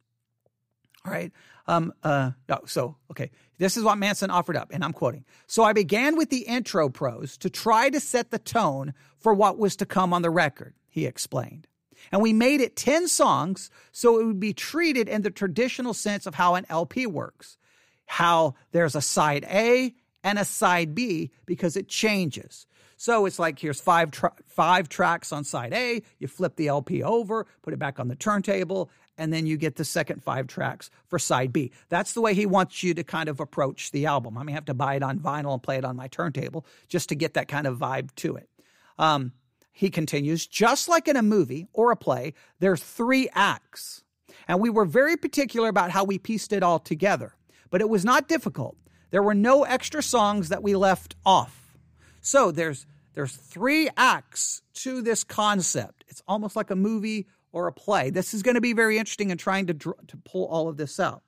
All 1.04 1.12
right. 1.12 1.32
Um, 1.66 1.92
uh, 2.04 2.30
oh, 2.48 2.60
so, 2.66 2.96
okay. 3.10 3.32
This 3.58 3.76
is 3.76 3.82
what 3.82 3.98
Manson 3.98 4.30
offered 4.30 4.56
up, 4.56 4.70
and 4.72 4.84
I'm 4.84 4.92
quoting. 4.92 5.24
So 5.48 5.64
I 5.64 5.72
began 5.72 6.16
with 6.16 6.30
the 6.30 6.42
intro 6.42 6.88
prose 6.88 7.36
to 7.38 7.50
try 7.50 7.90
to 7.90 7.98
set 7.98 8.30
the 8.30 8.38
tone 8.38 8.94
for 9.18 9.34
what 9.34 9.58
was 9.58 9.76
to 9.76 9.86
come 9.86 10.12
on 10.12 10.22
the 10.22 10.30
record, 10.30 10.74
he 10.88 11.06
explained. 11.06 11.66
And 12.12 12.22
we 12.22 12.32
made 12.32 12.60
it 12.60 12.76
10 12.76 13.08
songs 13.08 13.68
so 13.90 14.20
it 14.20 14.24
would 14.24 14.40
be 14.40 14.54
treated 14.54 15.08
in 15.08 15.22
the 15.22 15.30
traditional 15.30 15.92
sense 15.92 16.24
of 16.24 16.36
how 16.36 16.54
an 16.54 16.66
LP 16.68 17.06
works. 17.06 17.58
How 18.06 18.54
there's 18.70 18.94
a 18.94 19.02
side 19.02 19.44
A 19.50 19.92
and 20.22 20.38
a 20.38 20.44
side 20.44 20.94
B 20.94 21.30
because 21.46 21.76
it 21.76 21.88
changes. 21.88 22.66
So 23.00 23.24
it's 23.24 23.38
like 23.38 23.58
here's 23.58 23.80
five 23.80 24.10
tra- 24.10 24.34
five 24.44 24.90
tracks 24.90 25.32
on 25.32 25.42
side 25.42 25.72
A. 25.72 26.02
You 26.18 26.28
flip 26.28 26.56
the 26.56 26.68
LP 26.68 27.02
over, 27.02 27.46
put 27.62 27.72
it 27.72 27.78
back 27.78 27.98
on 27.98 28.08
the 28.08 28.14
turntable, 28.14 28.90
and 29.16 29.32
then 29.32 29.46
you 29.46 29.56
get 29.56 29.76
the 29.76 29.86
second 29.86 30.22
five 30.22 30.48
tracks 30.48 30.90
for 31.06 31.18
side 31.18 31.50
B. 31.50 31.72
That's 31.88 32.12
the 32.12 32.20
way 32.20 32.34
he 32.34 32.44
wants 32.44 32.82
you 32.82 32.92
to 32.92 33.02
kind 33.02 33.30
of 33.30 33.40
approach 33.40 33.90
the 33.90 34.04
album. 34.04 34.36
I 34.36 34.42
may 34.42 34.52
have 34.52 34.66
to 34.66 34.74
buy 34.74 34.96
it 34.96 35.02
on 35.02 35.18
vinyl 35.18 35.54
and 35.54 35.62
play 35.62 35.78
it 35.78 35.84
on 35.86 35.96
my 35.96 36.08
turntable 36.08 36.66
just 36.88 37.08
to 37.08 37.14
get 37.14 37.32
that 37.34 37.48
kind 37.48 37.66
of 37.66 37.78
vibe 37.78 38.14
to 38.16 38.36
it. 38.36 38.50
Um, 38.98 39.32
he 39.72 39.88
continues, 39.88 40.46
just 40.46 40.86
like 40.86 41.08
in 41.08 41.16
a 41.16 41.22
movie 41.22 41.68
or 41.72 41.92
a 41.92 41.96
play, 41.96 42.34
there's 42.58 42.82
three 42.82 43.30
acts. 43.32 44.04
And 44.46 44.60
we 44.60 44.68
were 44.68 44.84
very 44.84 45.16
particular 45.16 45.70
about 45.70 45.90
how 45.90 46.04
we 46.04 46.18
pieced 46.18 46.52
it 46.52 46.62
all 46.62 46.78
together. 46.78 47.34
But 47.70 47.80
it 47.80 47.88
was 47.88 48.04
not 48.04 48.28
difficult. 48.28 48.76
There 49.10 49.22
were 49.22 49.32
no 49.32 49.62
extra 49.62 50.02
songs 50.02 50.50
that 50.50 50.62
we 50.62 50.76
left 50.76 51.16
off. 51.24 51.59
So 52.20 52.50
there's 52.50 52.86
there's 53.14 53.34
three 53.34 53.88
acts 53.96 54.62
to 54.74 55.02
this 55.02 55.24
concept. 55.24 56.04
It's 56.08 56.22
almost 56.28 56.56
like 56.56 56.70
a 56.70 56.76
movie 56.76 57.26
or 57.52 57.66
a 57.66 57.72
play. 57.72 58.10
This 58.10 58.34
is 58.34 58.42
going 58.42 58.54
to 58.54 58.60
be 58.60 58.72
very 58.72 58.98
interesting 58.98 59.30
in 59.30 59.38
trying 59.38 59.66
to 59.66 59.74
to 59.74 60.16
pull 60.24 60.46
all 60.46 60.68
of 60.68 60.76
this 60.76 61.00
out. 61.00 61.22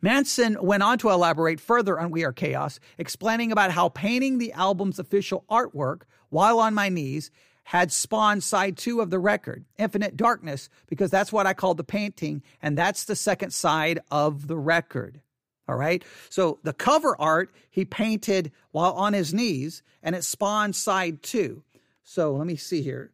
Manson 0.00 0.56
went 0.60 0.82
on 0.82 0.98
to 0.98 1.10
elaborate 1.10 1.60
further 1.60 1.98
on 1.98 2.10
We 2.10 2.24
Are 2.24 2.32
Chaos, 2.32 2.78
explaining 2.98 3.52
about 3.52 3.70
how 3.70 3.88
painting 3.88 4.38
the 4.38 4.52
album's 4.52 4.98
official 4.98 5.44
artwork 5.50 6.02
while 6.28 6.58
on 6.58 6.74
my 6.74 6.88
knees 6.88 7.30
had 7.64 7.90
spawned 7.90 8.44
side 8.44 8.76
two 8.76 9.00
of 9.00 9.10
the 9.10 9.18
record, 9.18 9.64
Infinite 9.76 10.16
Darkness, 10.16 10.68
because 10.86 11.10
that's 11.10 11.32
what 11.32 11.46
I 11.46 11.52
call 11.52 11.74
the 11.74 11.82
painting, 11.82 12.42
and 12.62 12.78
that's 12.78 13.04
the 13.04 13.16
second 13.16 13.50
side 13.50 13.98
of 14.10 14.46
the 14.46 14.56
record. 14.56 15.20
All 15.68 15.76
right. 15.76 16.04
So 16.30 16.58
the 16.62 16.72
cover 16.72 17.20
art 17.20 17.54
he 17.70 17.84
painted 17.84 18.52
while 18.70 18.92
on 18.92 19.12
his 19.12 19.34
knees, 19.34 19.82
and 20.02 20.14
it 20.14 20.24
spawned 20.24 20.76
side 20.76 21.22
two. 21.22 21.62
So 22.04 22.34
let 22.34 22.46
me 22.46 22.56
see 22.56 22.82
here. 22.82 23.12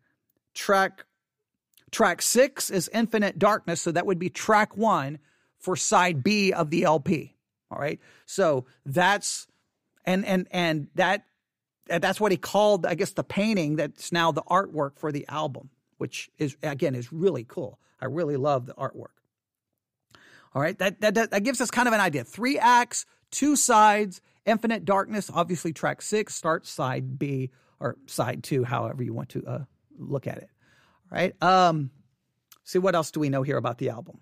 Track 0.55 1.05
track 1.91 2.21
six 2.21 2.71
is 2.71 2.91
Infinite 2.93 3.39
Darkness, 3.39 3.81
so 3.81 3.93
that 3.93 4.07
would 4.07 4.19
be 4.19 4.29
track 4.29 4.77
one 4.77 5.19
for 5.59 5.77
side 5.77 6.23
B 6.23 6.53
of 6.53 6.71
the 6.71 6.85
LP. 6.85 7.35
All 7.71 7.79
right. 7.79 8.01
So 8.27 8.67
that's 8.85 9.47
and 10.05 10.25
and 10.27 10.47
and 10.51 10.89
that 10.95 11.25
that's 11.87 12.21
what 12.21 12.33
he 12.33 12.39
called, 12.39 12.87
I 12.87 12.95
guess, 12.95 13.13
the 13.13 13.25
painting 13.25 13.77
that's 13.77 14.13
now 14.13 14.33
the 14.33 14.43
artwork 14.43 14.99
for 14.99 15.11
the 15.11 15.27
album, 15.29 15.71
which 15.99 16.31
is 16.39 16.57
again 16.63 16.95
is 16.95 17.13
really 17.13 17.45
cool. 17.45 17.79
I 18.01 18.07
really 18.07 18.37
love 18.37 18.67
the 18.67 18.75
artwork. 18.75 19.15
All 20.55 20.61
right, 20.61 20.79
that, 20.79 21.01
that, 21.01 21.15
that 21.15 21.45
gives 21.45 21.61
us 21.61 21.71
kind 21.71 21.89
of 21.89 21.95
an 21.95 22.01
idea. 22.01 22.25
Three 22.25 22.59
acts, 22.59 23.07
two 23.31 23.57
sides, 23.57 24.21
Infinite 24.45 24.85
Darkness, 24.85 25.31
obviously 25.33 25.73
track 25.73 26.03
six, 26.03 26.35
starts 26.35 26.71
side 26.71 27.19
B 27.19 27.51
or 27.81 27.97
side 28.07 28.45
two, 28.45 28.65
however 28.65 29.03
you 29.03 29.15
want 29.15 29.31
to 29.31 29.45
uh, 29.47 29.65
look 29.99 30.27
at 30.27 30.39
it. 30.39 30.51
All 31.11 31.19
right. 31.19 31.43
Um, 31.43 31.91
see, 32.65 32.79
what 32.79 32.95
else 32.95 33.11
do 33.11 33.21
we 33.21 33.29
know 33.29 33.43
here 33.43 33.57
about 33.57 33.79
the 33.79 33.91
album? 33.91 34.21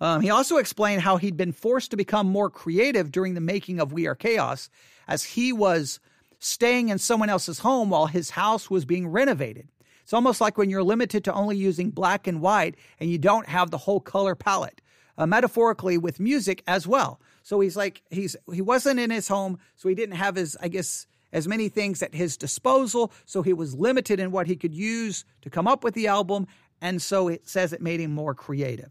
Um, 0.00 0.20
he 0.20 0.30
also 0.30 0.58
explained 0.58 1.02
how 1.02 1.16
he'd 1.16 1.36
been 1.36 1.52
forced 1.52 1.90
to 1.90 1.96
become 1.96 2.28
more 2.28 2.50
creative 2.50 3.10
during 3.10 3.34
the 3.34 3.40
making 3.40 3.80
of 3.80 3.92
We 3.92 4.06
Are 4.06 4.14
Chaos, 4.14 4.70
as 5.08 5.24
he 5.24 5.52
was 5.52 5.98
staying 6.38 6.88
in 6.88 6.98
someone 6.98 7.28
else's 7.28 7.58
home 7.58 7.90
while 7.90 8.06
his 8.06 8.30
house 8.30 8.70
was 8.70 8.84
being 8.84 9.08
renovated. 9.08 9.68
It's 10.02 10.12
almost 10.12 10.40
like 10.40 10.56
when 10.56 10.70
you're 10.70 10.84
limited 10.84 11.24
to 11.24 11.32
only 11.34 11.56
using 11.56 11.90
black 11.90 12.26
and 12.26 12.40
white 12.40 12.76
and 13.00 13.10
you 13.10 13.18
don't 13.18 13.48
have 13.48 13.70
the 13.70 13.78
whole 13.78 14.00
color 14.00 14.34
palette 14.34 14.80
uh, 15.18 15.26
metaphorically 15.26 15.98
with 15.98 16.20
music 16.20 16.62
as 16.66 16.86
well. 16.86 17.20
So 17.42 17.60
he's 17.60 17.76
like 17.76 18.02
he's 18.10 18.36
he 18.52 18.62
wasn't 18.62 19.00
in 19.00 19.10
his 19.10 19.28
home, 19.28 19.58
so 19.76 19.88
he 19.88 19.94
didn't 19.94 20.16
have 20.16 20.36
his 20.36 20.56
I 20.60 20.68
guess 20.68 21.06
as 21.30 21.46
many 21.46 21.68
things 21.68 22.02
at 22.02 22.14
his 22.14 22.38
disposal, 22.38 23.12
so 23.26 23.42
he 23.42 23.52
was 23.52 23.74
limited 23.74 24.18
in 24.18 24.30
what 24.30 24.46
he 24.46 24.56
could 24.56 24.74
use 24.74 25.26
to 25.42 25.50
come 25.50 25.68
up 25.68 25.84
with 25.84 25.92
the 25.92 26.06
album, 26.06 26.46
and 26.80 27.02
so 27.02 27.28
it 27.28 27.46
says 27.46 27.74
it 27.74 27.82
made 27.82 28.00
him 28.00 28.14
more 28.14 28.34
creative. 28.34 28.88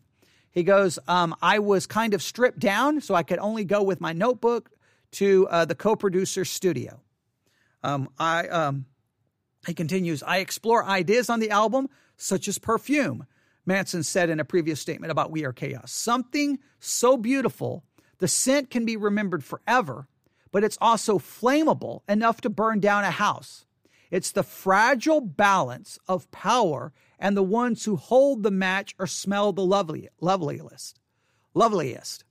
He 0.51 0.61
goes, 0.61 0.99
um, 1.07 1.35
I 1.41 1.57
was 1.57 1.87
kind 1.87 2.13
of 2.13 2.21
stripped 2.21 2.59
down, 2.59 3.01
so 3.01 3.15
I 3.15 3.23
could 3.23 3.39
only 3.39 3.63
go 3.63 3.81
with 3.81 3.99
my 3.99 4.13
notebook 4.13 4.69
to 5.13 5.47
uh, 5.49 5.65
the 5.65 5.73
co-producer 5.73 6.45
studio. 6.45 7.01
Um, 7.83 8.09
I 8.19 8.47
um, 8.49 8.85
he 9.65 9.73
continues, 9.73 10.21
I 10.21 10.37
explore 10.37 10.85
ideas 10.85 11.29
on 11.29 11.39
the 11.39 11.49
album 11.49 11.89
such 12.17 12.47
as 12.47 12.57
perfume 12.59 13.25
Manson 13.67 14.01
said 14.01 14.29
in 14.29 14.39
a 14.39 14.45
previous 14.45 14.79
statement 14.79 15.11
about 15.11 15.29
We 15.29 15.45
Are 15.45 15.53
Chaos. 15.53 15.91
Something 15.91 16.57
so 16.79 17.17
beautiful, 17.17 17.83
the 18.19 18.27
scent 18.27 18.69
can 18.69 18.85
be 18.85 18.95
remembered 18.95 19.43
forever, 19.43 20.07
but 20.51 20.63
it's 20.63 20.77
also 20.79 21.19
flammable 21.19 22.01
enough 22.07 22.39
to 22.41 22.49
burn 22.49 22.79
down 22.79 23.03
a 23.03 23.11
house. 23.11 23.65
It's 24.09 24.31
the 24.31 24.43
fragile 24.43 25.19
balance 25.19 25.99
of 26.07 26.31
power 26.31 26.93
and 27.19 27.35
the 27.35 27.43
ones 27.43 27.83
who 27.83 27.97
hold 27.97 28.43
the 28.43 28.51
match 28.51 28.95
or 28.97 29.05
smell 29.05 29.51
the 29.51 29.65
lovely, 29.65 30.07
loveliest. 30.21 31.01
Loveliest. 31.53 32.23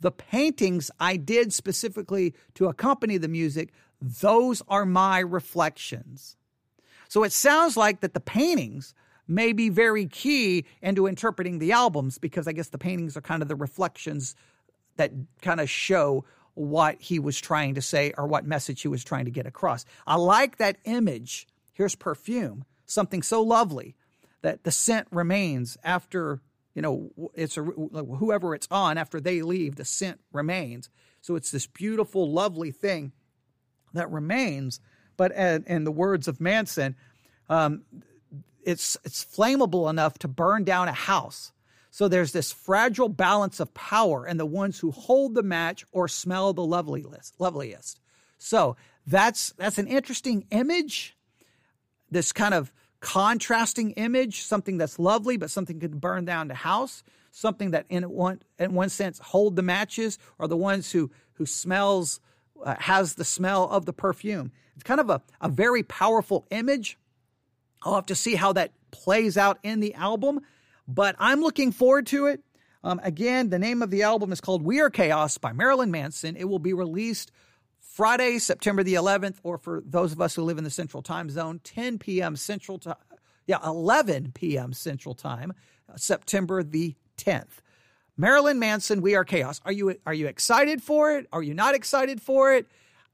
The 0.00 0.10
paintings 0.10 0.90
I 1.00 1.16
did 1.16 1.54
specifically 1.54 2.34
to 2.54 2.66
accompany 2.66 3.16
the 3.16 3.28
music, 3.28 3.72
those 4.00 4.60
are 4.68 4.84
my 4.84 5.20
reflections. 5.20 6.36
So 7.08 7.24
it 7.24 7.32
sounds 7.32 7.76
like 7.76 8.00
that 8.00 8.12
the 8.12 8.20
paintings 8.20 8.94
may 9.32 9.52
be 9.52 9.68
very 9.68 10.06
key 10.06 10.64
into 10.80 11.06
interpreting 11.06 11.58
the 11.58 11.72
albums 11.72 12.18
because 12.18 12.46
I 12.46 12.52
guess 12.52 12.68
the 12.68 12.78
paintings 12.78 13.16
are 13.16 13.20
kind 13.20 13.42
of 13.42 13.48
the 13.48 13.56
reflections 13.56 14.34
that 14.96 15.12
kind 15.40 15.60
of 15.60 15.68
show 15.68 16.24
what 16.54 17.00
he 17.00 17.18
was 17.18 17.40
trying 17.40 17.74
to 17.74 17.82
say 17.82 18.12
or 18.16 18.26
what 18.26 18.44
message 18.44 18.82
he 18.82 18.88
was 18.88 19.02
trying 19.02 19.24
to 19.24 19.30
get 19.30 19.46
across. 19.46 19.84
I 20.06 20.16
like 20.16 20.58
that 20.58 20.76
image. 20.84 21.46
Here's 21.72 21.94
perfume, 21.94 22.64
something 22.84 23.22
so 23.22 23.42
lovely 23.42 23.96
that 24.42 24.64
the 24.64 24.70
scent 24.70 25.08
remains 25.10 25.78
after, 25.82 26.40
you 26.74 26.82
know, 26.82 27.10
it's 27.34 27.56
a, 27.56 27.62
whoever 27.62 28.54
it's 28.54 28.68
on 28.70 28.98
after 28.98 29.20
they 29.20 29.40
leave, 29.40 29.76
the 29.76 29.84
scent 29.84 30.20
remains. 30.32 30.90
So 31.22 31.36
it's 31.36 31.50
this 31.50 31.66
beautiful, 31.66 32.30
lovely 32.30 32.70
thing 32.70 33.12
that 33.94 34.10
remains. 34.10 34.80
But 35.16 35.32
in 35.32 35.84
the 35.84 35.92
words 35.92 36.28
of 36.28 36.40
Manson, 36.40 36.96
um, 37.48 37.82
it's 38.64 38.96
it's 39.04 39.24
flammable 39.24 39.90
enough 39.90 40.18
to 40.20 40.28
burn 40.28 40.64
down 40.64 40.88
a 40.88 40.92
house. 40.92 41.52
So 41.90 42.08
there's 42.08 42.32
this 42.32 42.52
fragile 42.52 43.10
balance 43.10 43.60
of 43.60 43.74
power 43.74 44.24
and 44.24 44.40
the 44.40 44.46
ones 44.46 44.78
who 44.78 44.90
hold 44.90 45.34
the 45.34 45.42
match 45.42 45.84
or 45.92 46.08
smell 46.08 46.54
the 46.54 46.64
loveliest. 46.64 47.34
loveliest. 47.38 48.00
So 48.38 48.76
that's 49.06 49.52
that's 49.58 49.78
an 49.78 49.86
interesting 49.86 50.46
image. 50.50 51.16
This 52.10 52.32
kind 52.32 52.54
of 52.54 52.72
contrasting 53.00 53.90
image, 53.92 54.42
something 54.42 54.78
that's 54.78 54.98
lovely, 54.98 55.36
but 55.36 55.50
something 55.50 55.80
could 55.80 56.00
burn 56.00 56.24
down 56.24 56.48
the 56.48 56.54
house. 56.54 57.02
Something 57.30 57.70
that, 57.70 57.86
in 57.88 58.04
one 58.04 58.40
in 58.58 58.74
one 58.74 58.88
sense, 58.88 59.18
hold 59.18 59.56
the 59.56 59.62
matches, 59.62 60.18
are 60.38 60.48
the 60.48 60.56
ones 60.56 60.92
who 60.92 61.10
who 61.34 61.46
smells 61.46 62.20
uh, 62.62 62.76
has 62.78 63.14
the 63.14 63.24
smell 63.24 63.68
of 63.68 63.86
the 63.86 63.92
perfume. 63.92 64.52
It's 64.74 64.84
kind 64.84 65.00
of 65.00 65.10
a, 65.10 65.22
a 65.40 65.48
very 65.48 65.82
powerful 65.82 66.46
image. 66.50 66.98
I'll 67.84 67.94
have 67.94 68.06
to 68.06 68.14
see 68.14 68.34
how 68.34 68.52
that 68.54 68.72
plays 68.90 69.36
out 69.36 69.58
in 69.62 69.80
the 69.80 69.94
album, 69.94 70.40
but 70.86 71.16
I'm 71.18 71.40
looking 71.40 71.72
forward 71.72 72.06
to 72.08 72.26
it. 72.26 72.42
Um, 72.84 73.00
again, 73.02 73.50
the 73.50 73.58
name 73.58 73.82
of 73.82 73.90
the 73.90 74.02
album 74.02 74.32
is 74.32 74.40
called 74.40 74.62
We 74.62 74.80
Are 74.80 74.90
Chaos 74.90 75.38
by 75.38 75.52
Marilyn 75.52 75.90
Manson. 75.90 76.36
It 76.36 76.48
will 76.48 76.58
be 76.58 76.72
released 76.72 77.30
Friday, 77.80 78.38
September 78.38 78.82
the 78.82 78.94
11th, 78.94 79.36
or 79.42 79.58
for 79.58 79.82
those 79.86 80.12
of 80.12 80.20
us 80.20 80.34
who 80.34 80.42
live 80.42 80.58
in 80.58 80.64
the 80.64 80.70
Central 80.70 81.02
Time 81.02 81.30
Zone, 81.30 81.60
10 81.62 81.98
p.m. 81.98 82.36
Central 82.36 82.78
Time. 82.78 82.96
Yeah, 83.46 83.58
11 83.64 84.32
p.m. 84.34 84.72
Central 84.72 85.14
Time, 85.14 85.52
uh, 85.88 85.96
September 85.96 86.62
the 86.62 86.96
10th. 87.18 87.60
Marilyn 88.16 88.58
Manson, 88.58 89.00
We 89.00 89.14
Are 89.14 89.24
Chaos. 89.24 89.60
Are 89.64 89.72
you 89.72 89.96
are 90.06 90.14
you 90.14 90.26
excited 90.26 90.82
for 90.82 91.16
it? 91.16 91.26
Are 91.32 91.42
you 91.42 91.54
not 91.54 91.74
excited 91.74 92.20
for 92.20 92.54
it? 92.54 92.66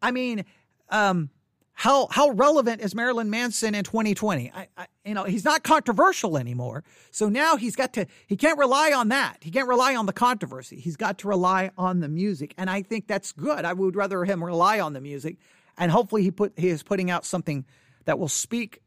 I 0.02 0.10
mean, 0.10 0.44
um, 0.90 1.30
how 1.78 2.08
how 2.10 2.30
relevant 2.30 2.80
is 2.80 2.92
Marilyn 2.92 3.30
Manson 3.30 3.72
in 3.72 3.84
2020? 3.84 4.50
I, 4.52 4.66
I, 4.76 4.86
you 5.04 5.14
know, 5.14 5.22
he's 5.22 5.44
not 5.44 5.62
controversial 5.62 6.36
anymore. 6.36 6.82
So 7.12 7.28
now 7.28 7.54
he's 7.54 7.76
got 7.76 7.92
to 7.92 8.06
he 8.26 8.36
can't 8.36 8.58
rely 8.58 8.90
on 8.90 9.10
that. 9.10 9.36
He 9.42 9.52
can't 9.52 9.68
rely 9.68 9.94
on 9.94 10.06
the 10.06 10.12
controversy. 10.12 10.80
He's 10.80 10.96
got 10.96 11.18
to 11.18 11.28
rely 11.28 11.70
on 11.78 12.00
the 12.00 12.08
music, 12.08 12.52
and 12.58 12.68
I 12.68 12.82
think 12.82 13.06
that's 13.06 13.30
good. 13.30 13.64
I 13.64 13.74
would 13.74 13.94
rather 13.94 14.24
him 14.24 14.42
rely 14.42 14.80
on 14.80 14.92
the 14.92 15.00
music, 15.00 15.36
and 15.76 15.92
hopefully 15.92 16.24
he 16.24 16.32
put 16.32 16.52
he 16.56 16.66
is 16.66 16.82
putting 16.82 17.12
out 17.12 17.24
something 17.24 17.64
that 18.06 18.18
will 18.18 18.26
speak 18.26 18.80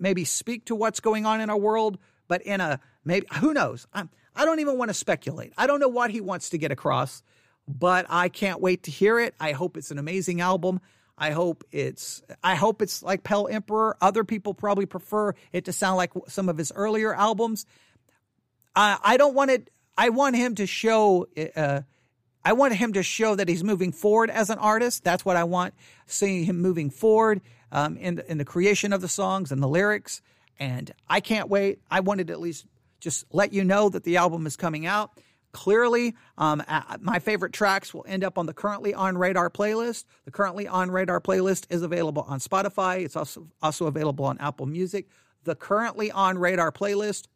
maybe 0.00 0.24
speak 0.24 0.64
to 0.64 0.74
what's 0.74 0.98
going 0.98 1.24
on 1.24 1.40
in 1.40 1.48
our 1.48 1.56
world, 1.56 1.96
but 2.26 2.42
in 2.42 2.60
a 2.60 2.80
maybe 3.04 3.24
who 3.34 3.54
knows. 3.54 3.86
I'm, 3.94 4.10
I 4.34 4.44
don't 4.44 4.58
even 4.58 4.78
want 4.78 4.88
to 4.88 4.94
speculate. 4.94 5.52
I 5.56 5.68
don't 5.68 5.78
know 5.78 5.86
what 5.86 6.10
he 6.10 6.20
wants 6.20 6.50
to 6.50 6.58
get 6.58 6.72
across, 6.72 7.22
but 7.68 8.04
I 8.08 8.28
can't 8.28 8.60
wait 8.60 8.82
to 8.82 8.90
hear 8.90 9.20
it. 9.20 9.36
I 9.38 9.52
hope 9.52 9.76
it's 9.76 9.92
an 9.92 9.98
amazing 10.00 10.40
album. 10.40 10.80
I 11.22 11.30
hope 11.30 11.62
it's 11.70 12.20
I 12.42 12.56
hope 12.56 12.82
it's 12.82 13.00
like 13.00 13.22
Pale 13.22 13.46
Emperor. 13.48 13.96
Other 14.00 14.24
people 14.24 14.54
probably 14.54 14.86
prefer 14.86 15.34
it 15.52 15.66
to 15.66 15.72
sound 15.72 15.96
like 15.96 16.10
some 16.26 16.48
of 16.48 16.58
his 16.58 16.72
earlier 16.74 17.14
albums. 17.14 17.64
I 18.74 19.16
don't 19.18 19.32
want 19.32 19.52
it. 19.52 19.70
I 19.96 20.08
want 20.08 20.34
him 20.34 20.56
to 20.56 20.66
show. 20.66 21.28
Uh, 21.54 21.82
I 22.44 22.54
want 22.54 22.74
him 22.74 22.94
to 22.94 23.04
show 23.04 23.36
that 23.36 23.48
he's 23.48 23.62
moving 23.62 23.92
forward 23.92 24.30
as 24.30 24.50
an 24.50 24.58
artist. 24.58 25.04
That's 25.04 25.24
what 25.24 25.36
I 25.36 25.44
want. 25.44 25.74
Seeing 26.06 26.44
him 26.44 26.60
moving 26.60 26.90
forward 26.90 27.40
um, 27.70 27.96
in 27.98 28.20
in 28.26 28.38
the 28.38 28.44
creation 28.44 28.92
of 28.92 29.00
the 29.00 29.06
songs 29.06 29.52
and 29.52 29.62
the 29.62 29.68
lyrics. 29.68 30.22
And 30.58 30.90
I 31.08 31.20
can't 31.20 31.48
wait. 31.48 31.78
I 31.88 32.00
wanted 32.00 32.26
to 32.26 32.32
at 32.32 32.40
least 32.40 32.66
just 32.98 33.26
let 33.32 33.52
you 33.52 33.62
know 33.62 33.88
that 33.90 34.02
the 34.02 34.16
album 34.16 34.44
is 34.44 34.56
coming 34.56 34.86
out. 34.86 35.12
Clearly, 35.52 36.14
um, 36.38 36.62
my 37.00 37.18
favorite 37.18 37.52
tracks 37.52 37.92
will 37.92 38.04
end 38.08 38.24
up 38.24 38.38
on 38.38 38.46
the 38.46 38.54
currently 38.54 38.94
on 38.94 39.18
radar 39.18 39.50
playlist. 39.50 40.04
The 40.24 40.30
currently 40.30 40.66
on 40.66 40.90
radar 40.90 41.20
playlist 41.20 41.66
is 41.68 41.82
available 41.82 42.22
on 42.22 42.40
Spotify. 42.40 43.04
It's 43.04 43.16
also 43.16 43.48
also 43.60 43.86
available 43.86 44.24
on 44.24 44.38
Apple 44.38 44.66
Music. 44.66 45.08
The 45.44 45.54
currently 45.54 46.10
on 46.10 46.38
radar 46.38 46.72
playlist. 46.72 47.26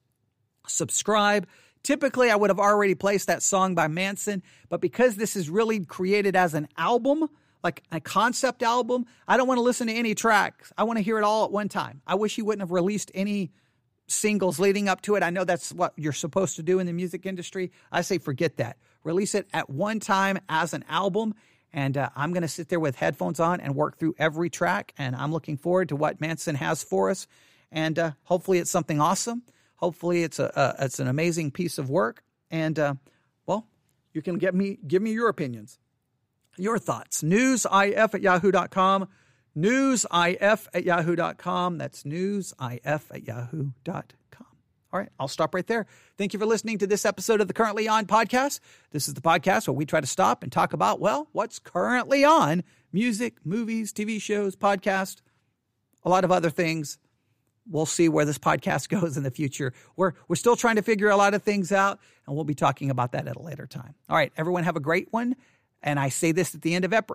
Subscribe. 0.66 1.46
Typically, 1.82 2.30
I 2.30 2.36
would 2.36 2.50
have 2.50 2.58
already 2.58 2.94
placed 2.94 3.26
that 3.26 3.42
song 3.42 3.74
by 3.74 3.86
Manson, 3.86 4.42
but 4.68 4.80
because 4.80 5.16
this 5.16 5.36
is 5.36 5.48
really 5.48 5.84
created 5.84 6.34
as 6.34 6.54
an 6.54 6.68
album, 6.76 7.28
like 7.62 7.82
a 7.92 8.00
concept 8.00 8.62
album, 8.62 9.06
I 9.28 9.36
don't 9.36 9.46
want 9.46 9.58
to 9.58 9.62
listen 9.62 9.86
to 9.88 9.92
any 9.92 10.14
tracks. 10.14 10.72
I 10.76 10.84
want 10.84 10.96
to 10.98 11.02
hear 11.02 11.18
it 11.18 11.22
all 11.22 11.44
at 11.44 11.52
one 11.52 11.68
time. 11.68 12.00
I 12.06 12.14
wish 12.14 12.34
he 12.34 12.42
wouldn't 12.42 12.62
have 12.62 12.72
released 12.72 13.10
any 13.14 13.52
singles 14.06 14.58
leading 14.58 14.88
up 14.88 15.02
to 15.02 15.16
it. 15.16 15.22
I 15.22 15.30
know 15.30 15.44
that's 15.44 15.72
what 15.72 15.92
you're 15.96 16.12
supposed 16.12 16.56
to 16.56 16.62
do 16.62 16.78
in 16.78 16.86
the 16.86 16.92
music 16.92 17.26
industry. 17.26 17.72
I 17.90 18.02
say 18.02 18.18
forget 18.18 18.56
that. 18.58 18.76
Release 19.04 19.34
it 19.34 19.48
at 19.52 19.70
one 19.70 20.00
time 20.00 20.38
as 20.48 20.74
an 20.74 20.84
album. 20.88 21.34
And 21.72 21.96
uh, 21.96 22.10
I'm 22.16 22.32
going 22.32 22.42
to 22.42 22.48
sit 22.48 22.68
there 22.68 22.80
with 22.80 22.96
headphones 22.96 23.40
on 23.40 23.60
and 23.60 23.74
work 23.74 23.98
through 23.98 24.14
every 24.18 24.48
track. 24.48 24.94
And 24.96 25.14
I'm 25.14 25.32
looking 25.32 25.56
forward 25.56 25.90
to 25.90 25.96
what 25.96 26.20
Manson 26.20 26.54
has 26.54 26.82
for 26.82 27.10
us. 27.10 27.26
And 27.70 27.98
uh, 27.98 28.12
hopefully 28.24 28.58
it's 28.58 28.70
something 28.70 29.00
awesome. 29.00 29.42
Hopefully 29.76 30.22
it's 30.22 30.38
a, 30.38 30.74
a 30.78 30.84
it's 30.86 31.00
an 31.00 31.08
amazing 31.08 31.50
piece 31.50 31.78
of 31.78 31.90
work. 31.90 32.22
And 32.50 32.78
uh, 32.78 32.94
well, 33.44 33.66
you 34.12 34.22
can 34.22 34.38
get 34.38 34.54
me 34.54 34.78
give 34.86 35.02
me 35.02 35.12
your 35.12 35.28
opinions, 35.28 35.78
your 36.56 36.78
thoughts. 36.78 37.22
Newsif 37.22 38.14
at 38.14 38.20
yahoo.com 38.22 39.08
newsif 39.56 40.68
at 40.74 40.84
yahoo.com. 40.84 41.78
That's 41.78 42.02
newsif 42.02 43.02
at 43.10 43.26
yahoo.com. 43.26 44.46
All 44.92 45.00
right, 45.00 45.08
I'll 45.18 45.28
stop 45.28 45.54
right 45.54 45.66
there. 45.66 45.86
Thank 46.16 46.32
you 46.32 46.38
for 46.38 46.46
listening 46.46 46.78
to 46.78 46.86
this 46.86 47.04
episode 47.04 47.40
of 47.40 47.48
the 47.48 47.54
Currently 47.54 47.88
On 47.88 48.06
podcast. 48.06 48.60
This 48.92 49.08
is 49.08 49.14
the 49.14 49.20
podcast 49.20 49.66
where 49.66 49.74
we 49.74 49.84
try 49.84 50.00
to 50.00 50.06
stop 50.06 50.42
and 50.42 50.50
talk 50.50 50.72
about, 50.72 51.00
well, 51.00 51.28
what's 51.32 51.58
currently 51.58 52.24
on 52.24 52.62
music, 52.92 53.38
movies, 53.44 53.92
TV 53.92 54.20
shows, 54.22 54.56
podcast, 54.56 55.16
a 56.04 56.08
lot 56.08 56.24
of 56.24 56.32
other 56.32 56.50
things. 56.50 56.98
We'll 57.68 57.84
see 57.84 58.08
where 58.08 58.24
this 58.24 58.38
podcast 58.38 58.88
goes 59.00 59.16
in 59.16 59.24
the 59.24 59.30
future. 59.30 59.74
We're, 59.96 60.12
we're 60.28 60.36
still 60.36 60.56
trying 60.56 60.76
to 60.76 60.82
figure 60.82 61.10
a 61.10 61.16
lot 61.16 61.34
of 61.34 61.42
things 61.42 61.72
out, 61.72 61.98
and 62.26 62.34
we'll 62.34 62.44
be 62.44 62.54
talking 62.54 62.90
about 62.90 63.12
that 63.12 63.26
at 63.26 63.36
a 63.36 63.42
later 63.42 63.66
time. 63.66 63.96
All 64.08 64.16
right, 64.16 64.32
everyone, 64.36 64.64
have 64.64 64.76
a 64.76 64.80
great 64.80 65.08
one. 65.12 65.36
And 65.82 66.00
I 66.00 66.08
say 66.08 66.32
this 66.32 66.54
at 66.54 66.62
the 66.62 66.74
end 66.74 66.84
of 66.84 66.92
ep- 66.92 67.10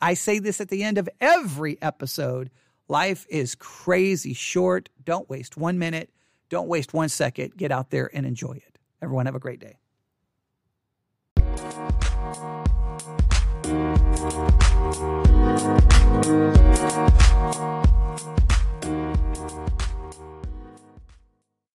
I 0.00 0.14
say 0.14 0.38
this 0.38 0.60
at 0.60 0.68
the 0.68 0.82
end 0.82 0.98
of 0.98 1.08
every 1.20 1.80
episode. 1.80 2.50
Life 2.88 3.26
is 3.28 3.54
crazy 3.54 4.34
short. 4.34 4.88
Don't 5.04 5.28
waste 5.28 5.56
one 5.56 5.78
minute. 5.78 6.10
Don't 6.48 6.68
waste 6.68 6.94
one 6.94 7.08
second. 7.08 7.56
Get 7.56 7.72
out 7.72 7.90
there 7.90 8.10
and 8.12 8.24
enjoy 8.24 8.52
it. 8.52 8.78
Everyone 9.02 9.26
have 9.26 9.34
a 9.34 9.40
great 9.40 9.60
day. 9.60 9.76